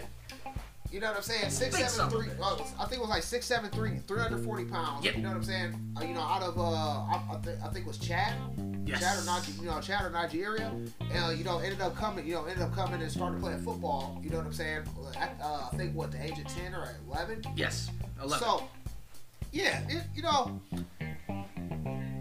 You 0.91 1.01
know 1.01 1.07
what 1.07 1.17
I'm 1.17 1.23
saying? 1.23 1.49
Six 1.49 1.75
Big 1.77 1.87
seven 1.87 2.09
three. 2.09 2.27
Uh, 2.41 2.55
I 2.79 2.85
think 2.85 2.93
it 2.93 3.01
was 3.01 3.09
like 3.09 3.23
six 3.23 3.45
seven 3.45 3.69
three, 3.69 3.97
three 4.07 4.19
hundred 4.19 4.43
forty 4.45 4.65
pounds. 4.65 5.03
Yep. 5.03 5.15
You 5.17 5.23
know 5.23 5.29
what 5.29 5.37
I'm 5.37 5.43
saying? 5.43 5.93
Uh, 5.99 6.03
you 6.05 6.13
know, 6.13 6.21
out 6.21 6.41
of 6.41 6.57
uh, 6.57 6.61
I, 6.63 7.21
I, 7.31 7.39
th- 7.43 7.57
I 7.63 7.67
think 7.67 7.85
it 7.85 7.87
was 7.87 7.97
Chad. 7.97 8.33
Yes. 8.85 8.99
Chad 8.99 9.17
or 9.17 9.25
Nigeria, 9.25 9.61
you 9.61 9.67
know, 9.67 9.81
Chad 9.81 10.05
or 10.05 10.09
Nigeria, 10.09 10.71
and 11.11 11.25
uh, 11.25 11.29
you 11.29 11.43
know, 11.43 11.57
ended 11.59 11.81
up 11.81 11.95
coming, 11.95 12.25
you 12.25 12.35
know, 12.35 12.45
ended 12.45 12.61
up 12.61 12.73
coming 12.73 13.01
and 13.01 13.11
started 13.11 13.41
playing 13.41 13.59
football. 13.59 14.21
You 14.23 14.29
know 14.29 14.37
what 14.37 14.45
I'm 14.45 14.53
saying? 14.53 14.83
At, 15.19 15.35
uh, 15.41 15.67
I 15.71 15.75
think 15.75 15.95
what 15.95 16.11
the 16.11 16.23
age 16.23 16.37
of 16.37 16.47
ten 16.47 16.73
or 16.75 16.87
eleven. 17.09 17.41
Yes. 17.55 17.89
11. 18.21 18.39
So, 18.39 18.63
yeah, 19.51 19.81
it, 19.89 20.03
you 20.15 20.21
know, 20.21 20.61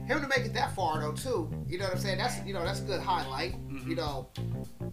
him 0.07 0.21
to 0.21 0.29
make 0.29 0.45
it 0.45 0.55
that 0.55 0.75
far 0.75 1.01
though 1.01 1.13
too. 1.13 1.51
You 1.67 1.79
know 1.79 1.85
what 1.85 1.95
I'm 1.95 2.01
saying? 2.01 2.19
That's 2.19 2.45
you 2.47 2.53
know 2.53 2.65
that's 2.65 2.81
a 2.81 2.85
good 2.85 3.01
highlight. 3.01 3.55
Mhm. 3.69 3.87
You 3.87 3.97
know, 3.97 4.29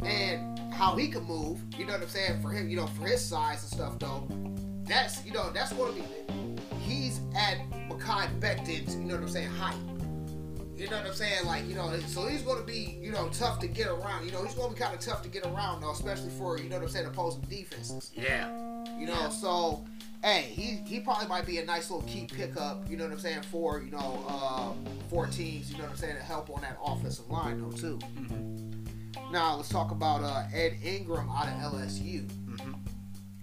and 0.03 0.59
how 0.73 0.95
he 0.95 1.07
can 1.09 1.23
move. 1.23 1.61
You 1.77 1.85
know 1.85 1.93
what 1.93 2.01
I'm 2.01 2.09
saying? 2.09 2.41
For 2.41 2.49
him, 2.49 2.69
you 2.69 2.77
know, 2.77 2.87
for 2.87 3.05
his 3.05 3.23
size 3.23 3.61
and 3.63 3.71
stuff 3.71 3.99
though. 3.99 4.27
That's 4.83 5.23
you 5.25 5.31
know 5.31 5.51
that's 5.51 5.73
going 5.73 5.93
to 5.95 6.01
be. 6.01 6.05
He's 6.79 7.21
at 7.35 7.57
Mekhi 7.89 8.39
Becton's. 8.39 8.95
You 8.95 9.01
know 9.03 9.15
what 9.15 9.23
I'm 9.23 9.29
saying? 9.29 9.49
Height. 9.49 9.75
You 10.75 10.89
know 10.89 10.97
what 10.97 11.05
I'm 11.05 11.13
saying? 11.13 11.45
Like, 11.45 11.67
you 11.67 11.75
know, 11.75 11.95
so 12.07 12.25
he's 12.25 12.41
going 12.41 12.57
to 12.57 12.65
be, 12.65 12.97
you 12.99 13.11
know, 13.11 13.29
tough 13.29 13.59
to 13.59 13.67
get 13.67 13.85
around. 13.85 14.25
You 14.25 14.31
know, 14.31 14.43
he's 14.43 14.55
going 14.55 14.69
to 14.69 14.75
be 14.75 14.81
kind 14.81 14.95
of 14.95 14.99
tough 14.99 15.21
to 15.21 15.29
get 15.29 15.45
around, 15.45 15.81
though, 15.81 15.91
especially 15.91 16.31
for, 16.31 16.57
you 16.57 16.69
know 16.69 16.77
what 16.77 16.85
I'm 16.85 16.89
saying, 16.89 17.05
opposing 17.05 17.41
defenses. 17.41 18.09
Yeah. 18.15 18.49
You 18.97 19.05
know, 19.05 19.29
so 19.29 19.85
hey, 20.23 20.41
he 20.53 20.81
he 20.85 20.99
probably 20.99 21.27
might 21.27 21.45
be 21.45 21.57
a 21.59 21.65
nice 21.65 21.89
little 21.89 22.07
key 22.07 22.27
pickup. 22.31 22.89
You 22.89 22.97
know 22.97 23.05
what 23.05 23.13
I'm 23.13 23.19
saying 23.19 23.41
for 23.43 23.81
you 23.81 23.91
know 23.91 24.23
uh, 24.27 24.73
four 25.09 25.27
teams. 25.27 25.71
You 25.71 25.77
know 25.77 25.83
what 25.83 25.91
I'm 25.91 25.97
saying 25.97 26.15
to 26.17 26.21
help 26.23 26.49
on 26.49 26.61
that 26.61 26.77
offensive 26.83 27.29
line 27.29 27.61
though 27.61 27.75
too. 27.75 27.97
Mhm. 28.15 29.31
Now 29.31 29.55
let's 29.55 29.69
talk 29.69 29.91
about 29.91 30.23
uh, 30.23 30.43
Ed 30.53 30.77
Ingram 30.83 31.29
out 31.29 31.47
of 31.47 31.73
LSU. 31.73 32.25
Mhm. 32.45 32.75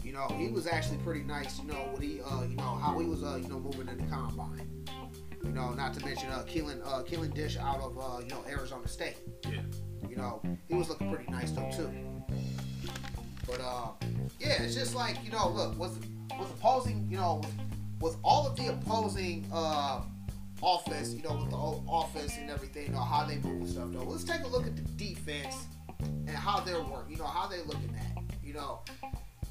You 0.05 0.13
know 0.13 0.27
he 0.39 0.49
was 0.49 0.67
actually 0.67 0.99
pretty 0.99 1.23
nice. 1.23 1.59
You 1.61 1.69
know 1.69 1.89
what 1.93 2.03
he 2.03 2.21
uh, 2.21 2.43
you 2.43 2.57
know 2.57 2.75
how 2.83 2.99
he 2.99 3.07
was 3.07 3.23
uh, 3.23 3.39
you 3.43 3.49
know 3.49 3.59
moving 3.59 3.89
in 3.89 3.97
the 3.99 4.05
combine. 4.15 4.67
You 5.45 5.51
know, 5.55 5.73
not 5.73 5.95
to 5.95 6.05
mention 6.05 6.29
uh, 6.31 6.45
Keelan 6.47 6.83
uh, 6.85 7.03
Keelan 7.05 7.33
Dish 7.33 7.57
out 7.57 7.81
of 7.81 7.97
uh, 7.99 8.21
you 8.23 8.29
know 8.29 8.45
Arizona 8.49 8.87
State. 8.89 9.17
Yeah. 9.45 9.61
You 10.09 10.17
know, 10.17 10.43
he 10.69 10.75
was 10.75 10.89
looking 10.89 11.13
pretty 11.15 11.31
nice 11.31 11.53
though 11.53 11.71
too. 11.75 11.91
But 13.47 13.61
uh, 13.61 13.89
yeah, 14.41 14.63
it's 14.63 14.75
just 14.75 14.95
like 14.95 15.17
you 15.25 15.31
know, 15.31 15.49
look, 15.49 15.79
with 15.79 16.05
with 16.39 16.51
opposing, 16.51 17.07
you 17.11 17.17
know, 17.17 17.37
with, 17.43 17.53
with 18.13 18.17
all 18.23 18.47
of 18.47 18.57
the 18.57 18.69
opposing 18.69 19.47
uh, 19.53 20.03
offense, 20.63 21.13
you 21.15 21.23
know, 21.23 21.35
with 21.37 21.51
the 21.51 21.57
whole 21.57 21.85
offense 21.91 22.37
and 22.39 22.51
everything, 22.51 22.87
you 22.87 22.93
know, 22.93 23.01
how 23.01 23.25
they 23.25 23.37
move 23.37 23.61
and 23.63 23.69
stuff. 23.69 23.89
Though, 23.93 24.05
let's 24.05 24.25
take 24.25 24.43
a 24.43 24.47
look 24.49 24.67
at 24.67 24.77
the 24.77 24.83
defense 24.83 25.55
and 26.01 26.31
how 26.31 26.61
they're 26.61 26.81
working. 26.83 27.13
You 27.13 27.19
know, 27.19 27.27
how 27.27 27.47
they're 27.49 27.65
looking 27.65 27.95
at. 27.99 28.23
You 28.45 28.55
know, 28.55 28.81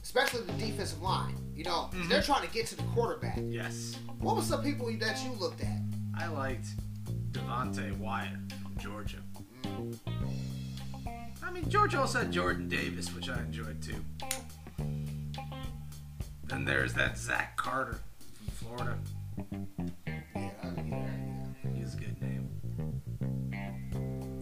especially 0.04 0.42
the 0.44 0.54
defensive 0.54 1.02
line. 1.02 1.36
You 1.56 1.64
know, 1.66 1.90
Mhm. 1.94 2.10
they're 2.10 2.22
trying 2.22 2.48
to 2.48 2.54
get 2.54 2.68
to 2.68 2.76
the 2.76 2.84
quarterback. 2.84 3.40
Yes. 3.44 3.96
What 4.20 4.36
was 4.36 4.46
some 4.48 4.64
people 4.64 4.92
that 5.00 5.24
you 5.24 5.32
looked 5.34 5.62
at? 5.62 5.80
I 6.18 6.28
liked 6.28 6.68
Devonte 7.32 7.96
Wyatt 7.98 8.32
from 8.64 8.76
Georgia. 8.80 9.18
I 11.44 11.52
mean, 11.52 11.70
Georgia 11.70 12.00
also 12.00 12.20
had 12.20 12.32
Jordan 12.32 12.68
Davis, 12.68 13.14
which 13.14 13.30
I 13.30 13.38
enjoyed 13.40 13.82
too. 13.82 14.04
Then 16.48 16.66
there's 16.66 16.94
that 16.94 17.18
Zach 17.18 17.58
Carter 17.58 18.00
from 18.38 18.48
Florida. 18.78 18.98
Yeah, 20.08 20.50
I- 20.64 20.68
yeah, 20.78 20.84
yeah. 21.64 21.72
He's 21.76 21.94
a 21.94 21.98
good 21.98 22.22
name. 22.22 22.50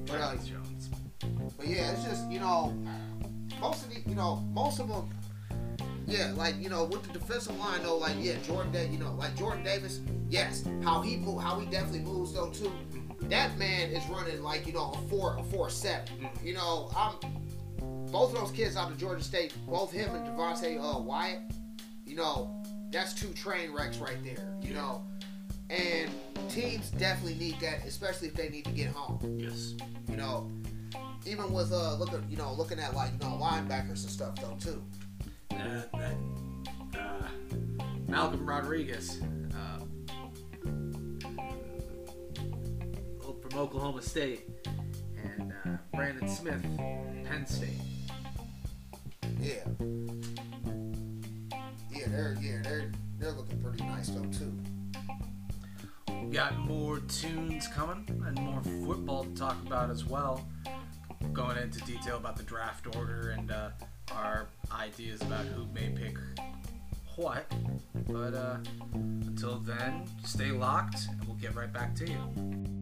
But, 0.06 0.22
uh, 0.22 0.36
Jones. 0.38 0.90
But 1.58 1.68
yeah, 1.68 1.92
it's 1.92 2.04
just 2.04 2.30
you 2.32 2.40
know, 2.40 2.74
most 3.60 3.86
of 3.86 3.94
the 3.94 4.02
you 4.08 4.16
know 4.16 4.36
most 4.54 4.80
of 4.80 4.88
them, 4.88 5.10
yeah, 6.06 6.32
like 6.36 6.56
you 6.62 6.70
know 6.70 6.84
with 6.86 7.04
the 7.04 7.18
defensive 7.18 7.58
line 7.60 7.82
though, 7.84 7.98
like 7.98 8.16
yeah, 8.20 8.36
Jordan, 8.44 8.72
Da- 8.72 8.88
you 8.90 9.00
know, 9.00 9.14
like 9.14 9.36
Jordan 9.36 9.64
Davis, 9.64 10.00
yes, 10.30 10.64
how 10.84 11.02
he 11.02 11.18
move, 11.18 11.42
how 11.42 11.60
he 11.60 11.66
definitely 11.68 12.00
moves 12.02 12.34
though 12.34 12.50
too. 12.52 12.72
That 13.24 13.58
man 13.58 13.90
is 13.90 14.06
running 14.10 14.44
like 14.44 14.68
you 14.68 14.74
know 14.74 14.92
a 14.94 15.10
four, 15.10 15.36
a 15.40 15.44
four 15.46 15.70
seven. 15.72 16.30
You 16.44 16.54
know, 16.54 16.92
I'm 16.96 17.16
both 18.12 18.34
of 18.34 18.40
those 18.40 18.52
kids 18.52 18.78
out 18.78 18.92
of 18.92 18.98
Georgia 18.98 19.24
State, 19.24 19.54
both 19.68 19.92
him 19.92 20.14
and 20.14 20.28
Devonte 20.28 20.78
uh, 20.80 21.00
Wyatt. 21.00 21.40
You 22.16 22.22
know, 22.22 22.50
that's 22.92 23.12
two 23.14 23.34
train 23.34 23.74
wrecks 23.74 23.98
right 23.98 24.24
there. 24.24 24.56
You 24.62 24.74
know, 24.74 25.04
and 25.70 26.10
teams 26.50 26.90
definitely 26.92 27.36
need 27.36 27.60
that, 27.60 27.86
especially 27.86 28.30
if 28.30 28.36
they 28.36 28.48
need 28.48 28.64
to 28.64 28.72
get 28.72 28.88
home. 28.88 29.20
Yes. 29.38 29.76
You 30.10 30.16
know, 30.16 30.50
even 31.26 31.52
with 31.52 31.74
uh 31.74 31.96
looking, 31.96 32.26
you 32.30 32.38
know, 32.38 32.54
looking 32.54 32.80
at 32.80 32.96
like 32.96 33.12
you 33.12 33.20
know 33.20 33.38
linebackers 33.38 34.04
and 34.04 34.10
stuff 34.10 34.36
though 34.38 34.56
too. 34.58 34.82
Uh, 35.52 35.82
that, 35.92 36.16
uh, 36.98 37.28
Malcolm 38.08 38.46
Rodriguez 38.46 39.22
uh, 39.54 39.82
from 43.42 43.60
Oklahoma 43.60 44.02
State, 44.02 44.50
and 45.22 45.52
uh, 45.66 45.78
Brandon 45.94 46.30
Smith, 46.30 46.64
Penn 47.26 47.46
State. 47.46 47.72
Yeah. 49.42 49.66
Yeah, 49.82 50.35
they're 52.16 52.38
yeah 52.42 52.62
they're 52.64 52.92
they're 53.20 53.32
looking 53.32 53.60
pretty 53.62 53.84
nice 53.84 54.10
though 54.10 54.26
too. 54.26 54.54
We 56.24 56.32
got 56.32 56.58
more 56.58 57.00
tunes 57.00 57.68
coming 57.68 58.06
and 58.26 58.40
more 58.40 58.62
football 58.86 59.26
to 59.26 59.36
talk 59.36 59.58
about 59.66 59.90
as 59.90 60.06
well. 60.06 60.48
Going 61.34 61.58
into 61.58 61.80
detail 61.82 62.18
about 62.18 62.38
the 62.38 62.44
draft 62.44 62.96
order 62.96 63.36
and 63.38 63.52
uh, 63.52 63.70
our 64.14 64.48
ideas 64.72 65.22
about 65.22 65.46
who 65.46 65.68
may 65.74 65.90
pick 65.90 66.18
what. 67.16 67.46
But 68.08 68.34
uh, 68.34 68.58
until 68.94 69.60
then, 69.60 70.08
stay 70.24 70.52
locked, 70.52 71.08
and 71.10 71.24
we'll 71.26 71.38
get 71.38 71.56
right 71.56 71.72
back 71.72 71.96
to 71.96 72.10
you. 72.10 72.75